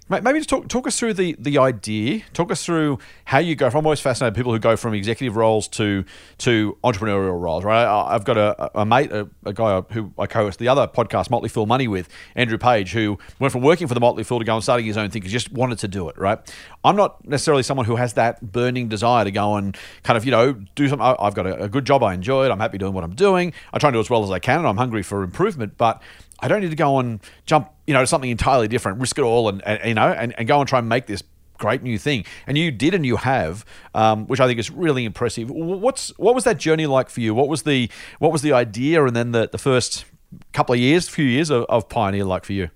[0.09, 2.23] maybe just talk talk us through the the idea.
[2.33, 3.81] Talk us through how you go from.
[3.81, 6.05] I'm always fascinated people who go from executive roles to
[6.39, 7.65] to entrepreneurial roles.
[7.65, 7.85] Right.
[7.85, 11.49] I've got a, a mate, a, a, guy who I co-host the other podcast, Motley
[11.49, 14.55] Fool Money, with Andrew Page, who went from working for the Motley Fool to go
[14.55, 15.23] and starting his own thing.
[15.23, 16.19] He just wanted to do it.
[16.19, 16.39] Right.
[16.85, 20.31] I'm not necessarily someone who has that burning desire to go and kind of you
[20.31, 21.07] know do something.
[21.19, 22.03] I've got a, a good job.
[22.03, 22.51] I enjoy it.
[22.51, 23.53] I'm happy doing what I'm doing.
[23.73, 25.77] I try and do as well as I can, and I'm hungry for improvement.
[25.77, 26.03] But
[26.43, 29.23] I don't need to go and jump, you know, to something entirely different, risk it
[29.23, 31.23] all, and, and you know, and, and go and try and make this
[31.63, 32.25] great new thing.
[32.47, 35.49] And you did, and you have, um, which I think is really impressive.
[35.51, 37.35] What's what was that journey like for you?
[37.35, 40.05] What was the what was the idea, and then the the first
[40.53, 42.71] couple of years, few years of, of Pioneer like for you?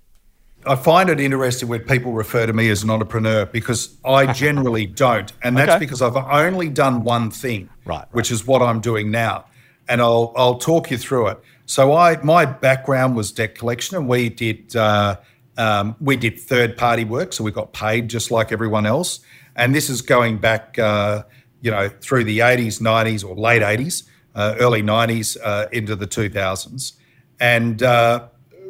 [0.64, 4.87] I find it interesting when people refer to me as an entrepreneur because I generally
[4.87, 5.79] don't, and that's okay.
[5.79, 9.46] because I've only done one thing, right, right, which is what I'm doing now,
[9.88, 11.40] and I'll I'll talk you through it.
[11.66, 15.16] So I my background was debt collection, and we did uh,
[15.59, 19.20] um, we did third party work, so we got paid just like everyone else.
[19.57, 21.24] And this is going back, uh,
[21.62, 26.07] you know, through the 80s, 90s, or late 80s, uh, early 90s uh, into the
[26.07, 26.92] 2000s,
[27.40, 28.29] and uh,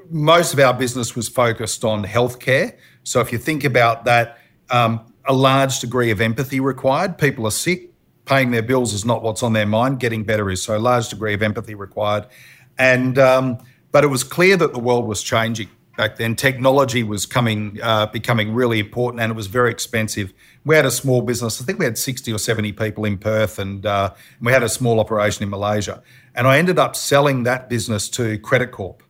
[0.09, 2.76] most of our business was focused on healthcare.
[3.02, 4.38] So if you think about that,
[4.70, 7.18] um, a large degree of empathy required.
[7.18, 7.92] People are sick.
[8.24, 10.00] Paying their bills is not what's on their mind.
[10.00, 10.76] Getting better is so.
[10.76, 12.26] A large degree of empathy required
[12.78, 13.58] and um,
[13.92, 16.36] but it was clear that the world was changing back then.
[16.36, 20.32] Technology was coming, uh, becoming really important, and it was very expensive.
[20.64, 21.60] We had a small business.
[21.60, 24.68] I think we had sixty or seventy people in Perth, and uh, we had a
[24.68, 26.02] small operation in Malaysia.
[26.34, 29.02] And I ended up selling that business to Credit Corp,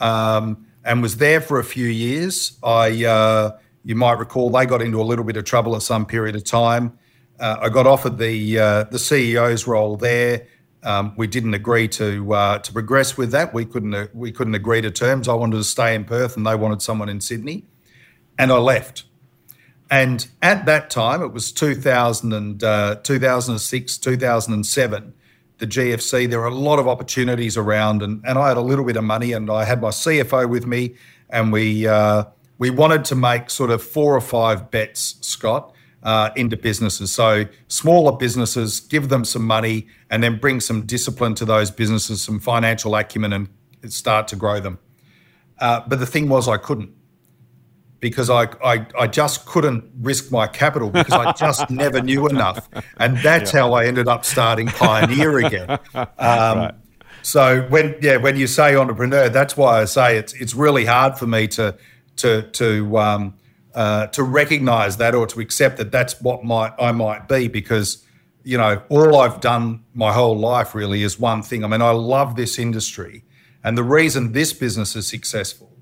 [0.00, 2.58] um, and was there for a few years.
[2.62, 6.06] I, uh, you might recall, they got into a little bit of trouble at some
[6.06, 6.98] period of time.
[7.38, 10.46] Uh, I got offered the uh, the CEO's role there.
[10.82, 13.52] Um, we didn't agree to uh, to progress with that.
[13.52, 15.28] We couldn't uh, we couldn't agree to terms.
[15.28, 17.64] I wanted to stay in Perth, and they wanted someone in Sydney,
[18.38, 19.04] and I left.
[19.90, 25.14] And at that time, it was 2000 and, uh, 2006, 2007,
[25.56, 26.28] the GFC.
[26.28, 29.04] There were a lot of opportunities around, and, and I had a little bit of
[29.04, 30.94] money, and I had my CFO with me,
[31.30, 32.24] and we uh,
[32.58, 37.12] we wanted to make sort of four or five bets, Scott uh, into businesses.
[37.12, 42.22] So smaller businesses, give them some money, and then bring some discipline to those businesses,
[42.22, 43.48] some financial acumen, and
[43.92, 44.78] start to grow them.
[45.58, 46.92] Uh, but the thing was, I couldn't
[48.00, 52.68] because I, I, I just couldn't risk my capital because I just never knew enough,
[52.98, 53.60] and that's yeah.
[53.60, 55.78] how I ended up starting Pioneer again.
[55.94, 56.74] Um, right.
[57.22, 61.18] So when yeah when you say entrepreneur, that's why I say it's it's really hard
[61.18, 61.76] for me to
[62.16, 63.34] to to um,
[63.74, 68.04] uh, to recognize that or to accept that that's what might I might be because
[68.44, 71.64] you know all I've done my whole life really is one thing.
[71.64, 73.24] I mean, I love this industry,
[73.62, 75.76] and the reason this business is successful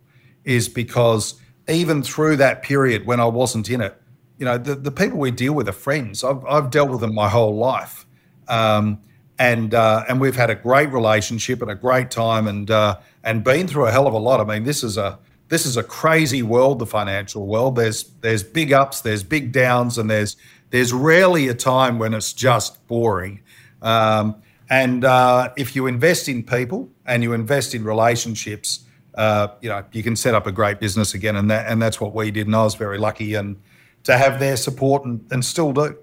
[0.45, 4.01] is because even through that period when I wasn't in it,
[4.39, 6.23] you know, the, the people we deal with are friends.
[6.23, 8.07] I've, I've dealt with them my whole life.
[8.49, 9.01] Um,
[9.39, 13.45] and uh, and we've had a great relationship and a great time and uh, and
[13.45, 14.41] been through a hell of a lot.
[14.41, 15.19] I mean, this is a
[15.49, 17.77] this is a crazy world, the financial world.
[17.77, 20.37] There's there's big ups, there's big downs, and there's
[20.71, 23.41] there's rarely a time when it's just boring.
[23.83, 28.81] Um, And uh, if you invest in people and you invest in relationships,
[29.15, 32.01] uh, you know you can set up a great business again, and that and that's
[32.01, 32.47] what we did.
[32.47, 33.57] And I was very lucky and
[34.03, 35.97] to have their support and, and still do.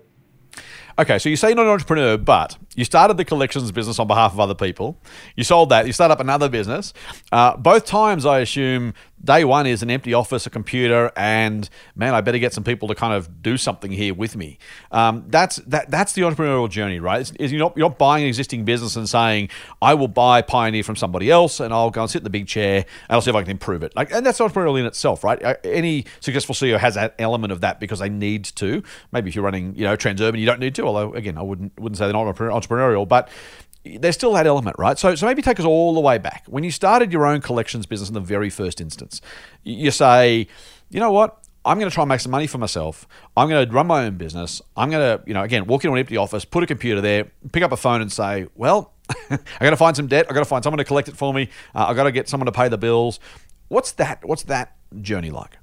[0.98, 4.08] Okay, so you say you're not an entrepreneur, but you started the collections business on
[4.08, 4.96] behalf of other people.
[5.36, 5.86] You sold that.
[5.86, 6.94] You start up another business.
[7.32, 8.94] Uh, both times, I assume
[9.24, 12.88] day one is an empty office, a computer, and man, I better get some people
[12.90, 14.58] to kind of do something here with me.
[14.92, 15.90] Um, that's that.
[15.90, 17.22] That's the entrepreneurial journey, right?
[17.22, 19.50] It's, it's, you're not you're not buying an existing business and saying
[19.82, 22.48] I will buy Pioneer from somebody else and I'll go and sit in the big
[22.48, 23.96] chair and I'll see if I can improve it.
[23.96, 25.42] Like, and that's entrepreneurial in itself, right?
[25.42, 28.84] Uh, any successful CEO has that element of that because they need to.
[29.12, 30.84] Maybe if you're running, you know, Transurban, you don't need to.
[30.84, 33.30] Although again, I wouldn't wouldn't say they're not entrepreneurial, but
[33.86, 34.98] there's still that element, right?
[34.98, 36.44] So, so maybe take us all the way back.
[36.48, 39.22] When you started your own collections business in the very first instance,
[39.64, 40.48] you say,
[40.90, 41.40] you know what?
[41.66, 43.08] I'm going to try and make some money for myself.
[43.38, 44.62] I'm going to run my own business.
[44.76, 47.32] I'm going to, you know, again, walk into an empty office, put a computer there,
[47.52, 48.94] pick up a phone and say, well,
[49.30, 50.28] I got to find some debt.
[50.30, 51.50] I got to find someone to collect it for me.
[51.74, 53.20] Uh, I got to get someone to pay the bills.
[53.70, 54.26] What's that?
[54.26, 55.58] What's that journey like?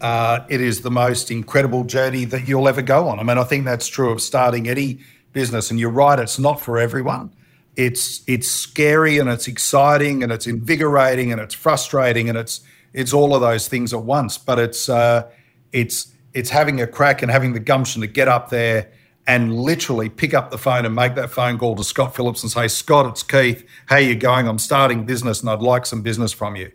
[0.00, 3.18] Uh, it is the most incredible journey that you'll ever go on.
[3.18, 5.00] I mean, I think that's true of starting any
[5.32, 5.70] business.
[5.70, 7.32] And you're right, it's not for everyone
[7.76, 12.62] it's it's scary and it's exciting and it's invigorating and it's frustrating and it's
[12.94, 14.38] it's all of those things at once.
[14.38, 15.28] But it's uh,
[15.72, 18.90] it's it's having a crack and having the gumption to get up there
[19.26, 22.52] and literally pick up the phone and make that phone call to Scott Phillips and
[22.52, 23.66] say, Scott, it's Keith.
[23.86, 24.46] How you going?
[24.46, 26.70] I'm starting business and I'd like some business from you.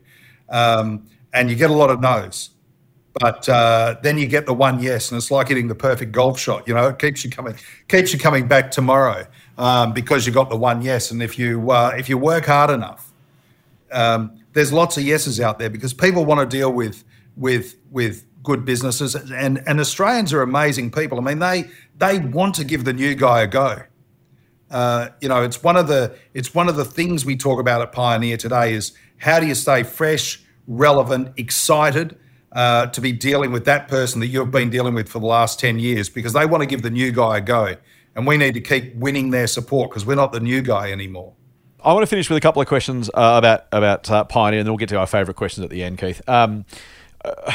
[0.50, 2.50] Um, and you get a lot of no's.
[3.14, 6.40] But uh, then you get the one yes, and it's like hitting the perfect golf
[6.40, 6.68] shot.
[6.68, 7.56] You know, it keeps you coming,
[7.88, 9.26] keeps you coming back tomorrow
[9.58, 11.12] um, because you got the one yes.
[11.12, 13.12] And if you uh, if you work hard enough,
[13.92, 17.04] um, there's lots of yeses out there because people want to deal with
[17.36, 21.20] with with good businesses and and Australians are amazing people.
[21.20, 23.84] I mean they they want to give the new guy a go.
[24.70, 27.82] Uh, you know, it's one of the it's one of the things we talk about
[27.82, 32.18] at Pioneer today is how do you stay fresh, relevant, excited
[32.54, 35.60] uh, to be dealing with that person that you've been dealing with for the last
[35.60, 37.76] ten years because they want to give the new guy a go
[38.16, 41.34] and we need to keep winning their support because we're not the new guy anymore.
[41.84, 44.68] I want to finish with a couple of questions uh, about about uh, Pioneer, and
[44.68, 46.22] then we'll get to our favourite questions at the end, Keith.
[46.30, 46.66] Um,
[47.26, 47.52] uh,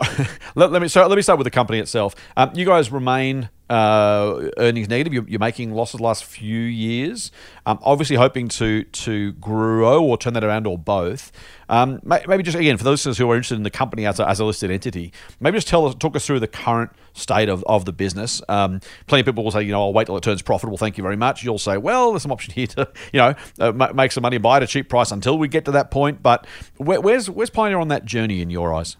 [0.54, 2.14] let, let, me so let me start with the company itself.
[2.36, 5.12] Um, you guys remain uh, earnings negative.
[5.12, 7.32] You're, you're, making losses the last few years.
[7.64, 11.32] Um, obviously, hoping to to grow or turn that around or both.
[11.68, 14.28] Um, maybe just again for those listeners who are interested in the company as a,
[14.28, 17.64] as a listed entity, maybe just tell us talk us through the current state of,
[17.64, 18.40] of the business.
[18.48, 20.78] Um, plenty of people will say, you know, I'll wait till it turns profitable.
[20.78, 21.42] Thank you very much.
[21.42, 24.42] You'll say, well, there's some option here to you know uh, make some money, and
[24.42, 26.22] buy at a cheap price until we get to that point.
[26.22, 26.46] But
[26.76, 28.96] where, where's where's Pioneer on that journey in your eyes?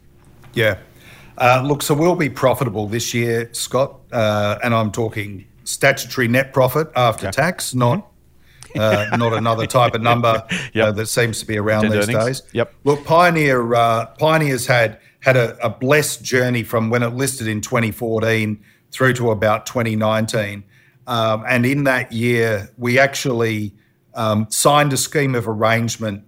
[0.55, 0.79] Yeah.
[1.39, 6.53] Uh, look, so we'll be profitable this year, Scott, uh, and I'm talking statutory net
[6.53, 7.33] profit after okay.
[7.33, 8.09] tax, not
[8.79, 10.95] uh, not another type of number uh, yep.
[10.97, 12.25] that seems to be around these earnings.
[12.25, 12.43] days.
[12.53, 12.75] Yep.
[12.85, 17.61] Look, Pioneer uh, Pioneer's had had a, a, blessed journey from when it listed in
[17.61, 18.63] 2014
[18.93, 20.65] through to about 2019,
[21.07, 23.75] um, and in that year we actually
[24.15, 26.25] um, signed a scheme of arrangement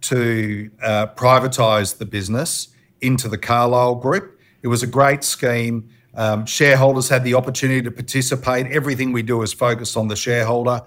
[0.00, 2.68] to uh, privatise the business
[3.00, 4.37] into the Carlyle Group.
[4.62, 5.88] It was a great scheme.
[6.14, 8.66] Um, shareholders had the opportunity to participate.
[8.66, 10.82] Everything we do is focused on the shareholder.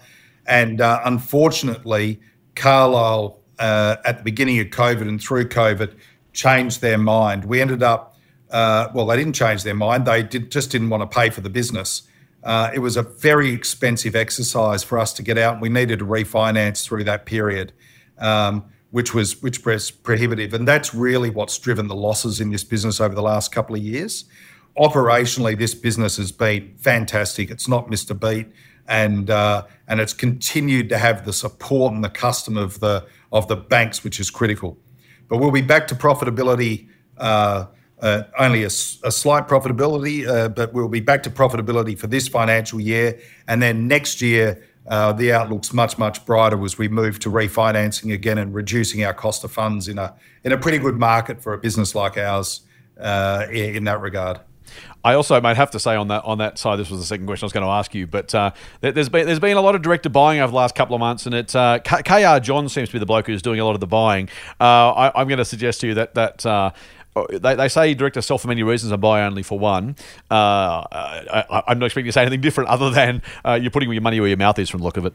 [0.46, 2.20] And uh, unfortunately,
[2.56, 5.94] Carlyle, uh, at the beginning of COVID and through COVID,
[6.34, 7.46] changed their mind.
[7.46, 8.18] We ended up,
[8.50, 10.06] uh, well, they didn't change their mind.
[10.06, 12.04] They did, just didn't want to pay for the business.
[12.44, 16.06] Uh, it was a very expensive exercise for us to get out, we needed to
[16.06, 17.72] refinance through that period.
[18.18, 22.64] Um, which was which was prohibitive, and that's really what's driven the losses in this
[22.64, 24.26] business over the last couple of years.
[24.78, 27.50] Operationally, this business has been fantastic.
[27.50, 28.48] It's not missed a beat,
[28.88, 33.48] and uh, and it's continued to have the support and the custom of the of
[33.48, 34.78] the banks, which is critical.
[35.30, 36.90] But we'll be back to profitability.
[37.18, 37.68] Uh,
[38.02, 42.28] uh, only a, a, slight profitability, uh, but we'll be back to profitability for this
[42.28, 47.20] financial year, and then next year uh, the outlook's much much brighter as we move
[47.20, 50.14] to refinancing again and reducing our cost of funds in a
[50.44, 52.62] in a pretty good market for a business like ours
[53.00, 54.40] uh, in that regard.
[55.04, 57.26] I also might have to say on that on that side, this was the second
[57.26, 58.52] question I was going to ask you, but uh,
[58.82, 61.26] there's been there's been a lot of director buying over the last couple of months,
[61.26, 63.80] and it uh, KR John seems to be the bloke who's doing a lot of
[63.80, 64.30] the buying.
[64.60, 66.72] Uh, I, am going to suggest to you that that uh,
[67.30, 69.96] they, they say directors sell for many reasons and buy only for one.
[70.30, 73.92] Uh, I, am not expecting you to say anything different other than uh, you're putting
[73.92, 75.14] your money where your mouth is from the look of it.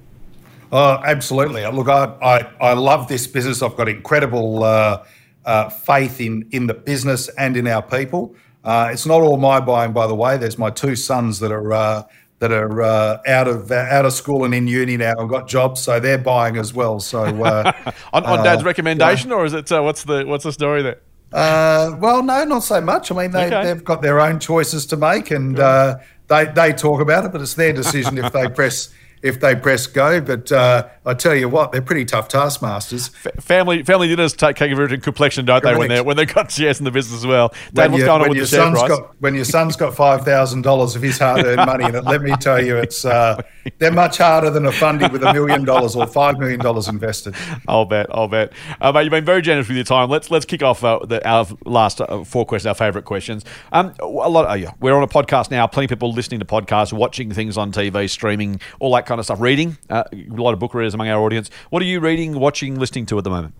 [0.73, 1.65] Oh, absolutely.
[1.67, 3.63] Look, I, I, I love this business.
[3.63, 5.05] I've got incredible uh,
[5.45, 8.35] uh faith in, in the business and in our people.
[8.65, 10.37] Uh, it's not all my buying, by the way.
[10.37, 12.03] There's my two sons that are uh,
[12.41, 15.81] that are uh, out of out of school and in uni now and got jobs,
[15.81, 16.99] so they're buying as well.
[16.99, 17.73] So uh,
[18.13, 20.99] on, on Dad's recommendation, or is it what's the what's the story there?
[21.33, 23.11] Uh, well, no, not so much.
[23.11, 23.65] I mean, they, okay.
[23.65, 25.99] they've got their own choices to make, and uh,
[26.29, 28.91] they they talk about it, but it's their decision if they press
[29.23, 30.21] if they press go.
[30.21, 33.11] But uh, I tell you what, they're pretty tough taskmasters.
[33.25, 35.75] F- family family dinners take care of your complexion, don't Correct.
[35.75, 35.79] they?
[35.79, 37.53] When they when they got shares in the business as well.
[37.73, 38.89] Dad, what's going on with the share price?
[38.89, 42.05] Got, when your son's got five thousand dollars of his hard earned money in it,
[42.05, 43.41] let me tell you, it's uh,
[43.79, 47.35] they're much harder than a fundy with a million dollars or five million dollars invested.
[47.69, 48.07] I'll bet.
[48.11, 48.53] I'll bet.
[48.81, 50.09] Uh, mate, you've been very generous with your time.
[50.09, 53.45] Let's let's kick off uh, the, our last uh, four questions, our favourite questions.
[53.73, 54.47] Um, a lot.
[54.47, 55.67] Of, yeah, we're on a podcast now.
[55.67, 59.25] Plenty of people listening to podcasts, watching things on TV, streaming, all that kind of
[59.25, 59.41] stuff.
[59.41, 59.77] Reading.
[59.89, 61.51] Uh, a lot of book readers among our audience.
[61.71, 63.55] What are you reading, watching, listening to at the moment?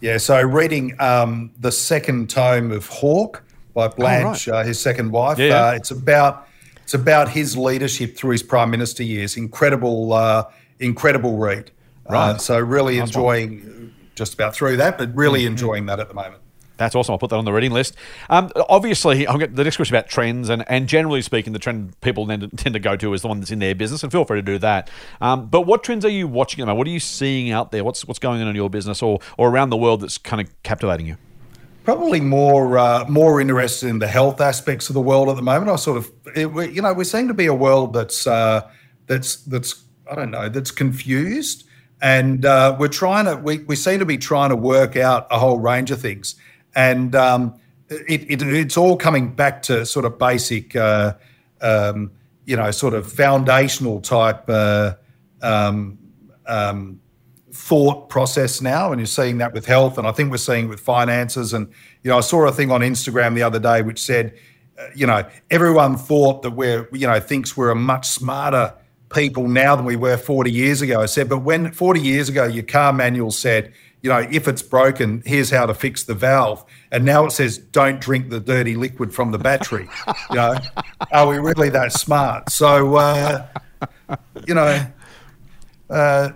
[0.00, 3.42] Yeah, so reading um, the second tome of Hawke
[3.74, 4.60] by Blanche, oh, right.
[4.60, 5.38] uh, his second wife.
[5.38, 5.66] Yeah.
[5.66, 6.46] Uh, it's about
[6.82, 9.36] it's about his leadership through his prime minister years.
[9.36, 10.44] Incredible, uh,
[10.78, 11.70] incredible read.
[12.08, 12.40] Uh, right.
[12.40, 15.48] so really enjoying just about through that, but really mm-hmm.
[15.48, 16.42] enjoying that at the moment.
[16.78, 17.12] That's awesome.
[17.12, 17.96] I'll put that on the reading list.
[18.30, 22.00] Um, obviously, I'll get the next question about trends, and, and generally speaking, the trend
[22.00, 24.38] people tend to, go to is the one that's in their business, and feel free
[24.38, 24.88] to do that.
[25.20, 26.78] Um, but what trends are you watching moment?
[26.78, 27.82] What are you seeing out there?
[27.82, 30.62] What's what's going on in your business or or around the world that's kind of
[30.62, 31.16] captivating you?
[31.82, 35.70] Probably more uh, more interested in the health aspects of the world at the moment.
[35.70, 38.70] I sort of, it, you know, we seem to be a world that's uh,
[39.06, 41.66] that's that's I don't know that's confused,
[42.00, 45.38] and uh, we're trying to we, we seem to be trying to work out a
[45.38, 46.36] whole range of things
[46.74, 47.58] and um,
[47.88, 51.14] it, it, it's all coming back to sort of basic, uh,
[51.60, 52.12] um,
[52.44, 54.94] you know, sort of foundational type uh,
[55.42, 55.98] um,
[56.46, 57.00] um,
[57.52, 60.68] thought process now, and you're seeing that with health, and I think we're seeing it
[60.68, 61.52] with finances.
[61.52, 61.68] And
[62.02, 64.34] you know, I saw a thing on Instagram the other day which said,
[64.78, 68.74] uh, you know, everyone thought that we're, you know, thinks we're a much smarter
[69.12, 71.00] people now than we were 40 years ago.
[71.00, 73.72] I said, but when 40 years ago, your car manual said
[74.02, 76.64] you know, if it's broken, here's how to fix the valve.
[76.92, 79.88] And now it says, don't drink the dirty liquid from the battery.
[80.30, 80.56] you know,
[81.12, 82.50] are we really that smart?
[82.50, 83.46] So, uh,
[84.46, 84.86] you know,
[85.90, 86.30] uh,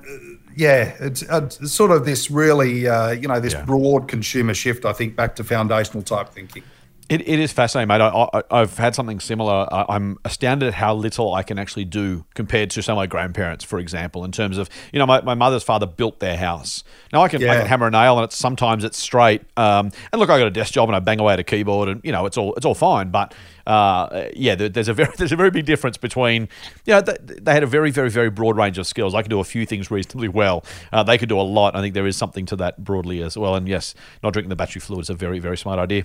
[0.56, 3.64] yeah, it's, it's, sort of this really, uh, you know, this yeah.
[3.64, 6.64] broad consumer shift, I think, back to foundational type thinking.
[7.12, 8.00] It, it is fascinating, mate.
[8.00, 9.68] I, have had something similar.
[9.70, 13.06] I, am astounded at how little I can actually do compared to some of my
[13.06, 16.84] grandparents, for example, in terms of, you know, my, my mother's father built their house.
[17.12, 17.52] Now I can, yeah.
[17.52, 19.42] I can hammer a nail and it's sometimes it's straight.
[19.58, 21.90] Um, and look, I got a desk job and I bang away at a keyboard
[21.90, 23.10] and, you know, it's all, it's all fine.
[23.10, 23.34] But,
[23.66, 26.48] uh, yeah, there's a very, there's a very big difference between,
[26.86, 29.14] you know, they, they, had a very, very, very broad range of skills.
[29.14, 30.64] I could do a few things reasonably well.
[30.90, 31.76] Uh, they could do a lot.
[31.76, 33.54] I think there is something to that broadly as well.
[33.54, 36.04] And yes, not drinking the battery fluid is a very, very smart idea.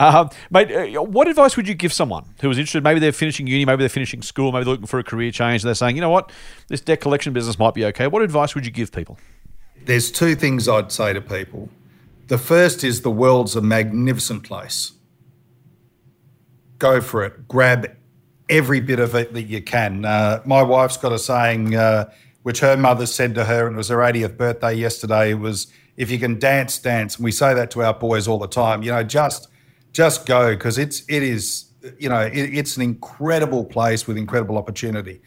[0.00, 2.82] Um, mate, uh, what advice would you give someone who was interested?
[2.82, 5.62] Maybe they're finishing uni, maybe they're finishing school, maybe they're looking for a career change.
[5.62, 6.32] and They're saying, you know what,
[6.68, 8.06] this debt collection business might be okay.
[8.06, 9.18] What advice would you give people?
[9.84, 11.68] There's two things I'd say to people.
[12.28, 14.92] The first is the world's a magnificent place.
[16.78, 17.46] Go for it.
[17.46, 17.94] Grab
[18.48, 20.06] every bit of it that you can.
[20.06, 22.10] Uh, my wife's got a saying, uh,
[22.42, 25.34] which her mother said to her, and it was her 80th birthday yesterday.
[25.34, 25.66] Was,
[25.98, 27.16] if you can dance, dance.
[27.16, 28.82] And we say that to our boys all the time.
[28.82, 29.48] You know, just
[29.92, 31.66] just go because it's it is
[31.98, 35.20] you know it, it's an incredible place with incredible opportunity.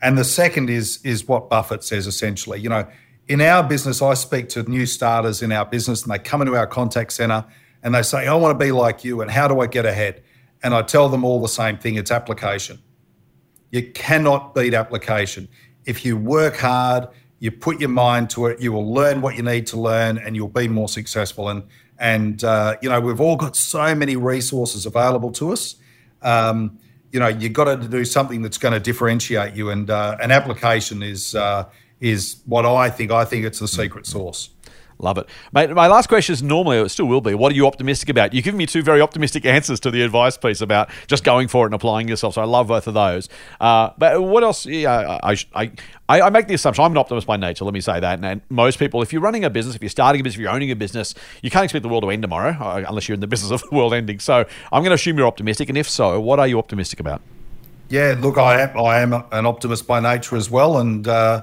[0.00, 2.60] And the second is is what Buffett says essentially.
[2.60, 2.86] You know,
[3.26, 6.56] in our business, I speak to new starters in our business, and they come into
[6.56, 7.44] our contact center
[7.82, 10.22] and they say, "I want to be like you, and how do I get ahead?"
[10.62, 12.80] And I tell them all the same thing: it's application.
[13.70, 15.48] You cannot beat application.
[15.84, 17.08] If you work hard,
[17.38, 20.34] you put your mind to it, you will learn what you need to learn, and
[20.34, 21.48] you'll be more successful.
[21.48, 21.62] And
[21.98, 25.76] and, uh, you know, we've all got so many resources available to us.
[26.22, 26.78] Um,
[27.12, 29.70] you know, you've got to do something that's going to differentiate you.
[29.70, 31.64] And uh, an application is, uh,
[32.00, 33.10] is what I think.
[33.10, 34.50] I think it's the secret sauce.
[35.00, 35.28] Love it.
[35.52, 38.34] Mate, my last question is normally, it still will be, what are you optimistic about?
[38.34, 41.64] You've given me two very optimistic answers to the advice piece about just going for
[41.64, 42.34] it and applying yourself.
[42.34, 43.28] So I love both of those.
[43.60, 44.66] Uh, but what else?
[44.66, 45.70] Yeah, I, I,
[46.08, 48.14] I, make the assumption, I'm an optimist by nature, let me say that.
[48.14, 50.42] And, and, most people, if you're running a business, if you're starting a business, if
[50.42, 53.14] you're owning a business, you can't expect the world to end tomorrow uh, unless you're
[53.14, 54.18] in the business of the world ending.
[54.18, 55.68] So I'm going to assume you're optimistic.
[55.68, 57.22] And if so, what are you optimistic about?
[57.88, 60.78] Yeah, look, I am, I am an optimist by nature as well.
[60.78, 61.42] And, uh,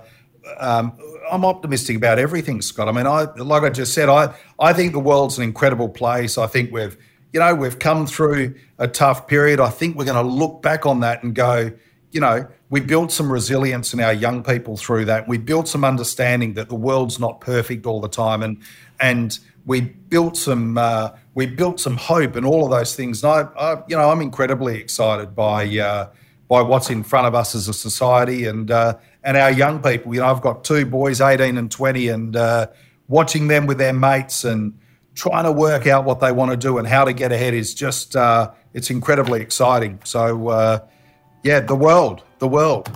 [0.58, 0.98] um,
[1.32, 2.88] I'm optimistic about everything, Scott.
[2.88, 6.38] I mean, I like I just said, I I think the world's an incredible place.
[6.38, 6.98] I think we've
[7.34, 9.60] you know we've come through a tough period.
[9.60, 11.72] I think we're going to look back on that and go,
[12.12, 15.28] you know, we built some resilience in our young people through that.
[15.28, 18.62] We built some understanding that the world's not perfect all the time, and
[19.00, 23.24] and we built some uh, we built some hope and all of those things.
[23.24, 25.66] And I, I you know I'm incredibly excited by.
[25.78, 26.10] Uh,
[26.48, 30.14] by what's in front of us as a society and uh, and our young people.
[30.14, 32.68] You know, I've got two boys, 18 and 20, and uh,
[33.08, 34.80] watching them with their mates and
[35.16, 37.74] trying to work out what they want to do and how to get ahead is
[37.74, 40.00] just uh, it's incredibly exciting.
[40.04, 40.80] So uh,
[41.44, 42.90] yeah, the world, the world.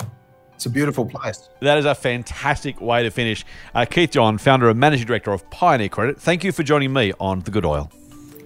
[0.54, 1.48] It's a beautiful place.
[1.62, 3.46] That is a fantastic way to finish.
[3.74, 7.14] Uh, Keith John, founder and managing director of Pioneer Credit, thank you for joining me
[7.18, 7.90] on The Good Oil.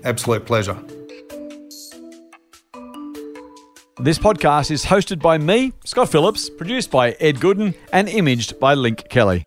[0.04, 0.78] Absolute pleasure.
[4.00, 8.74] This podcast is hosted by me, Scott Phillips, produced by Ed Gooden, and imaged by
[8.74, 9.46] Link Kelly.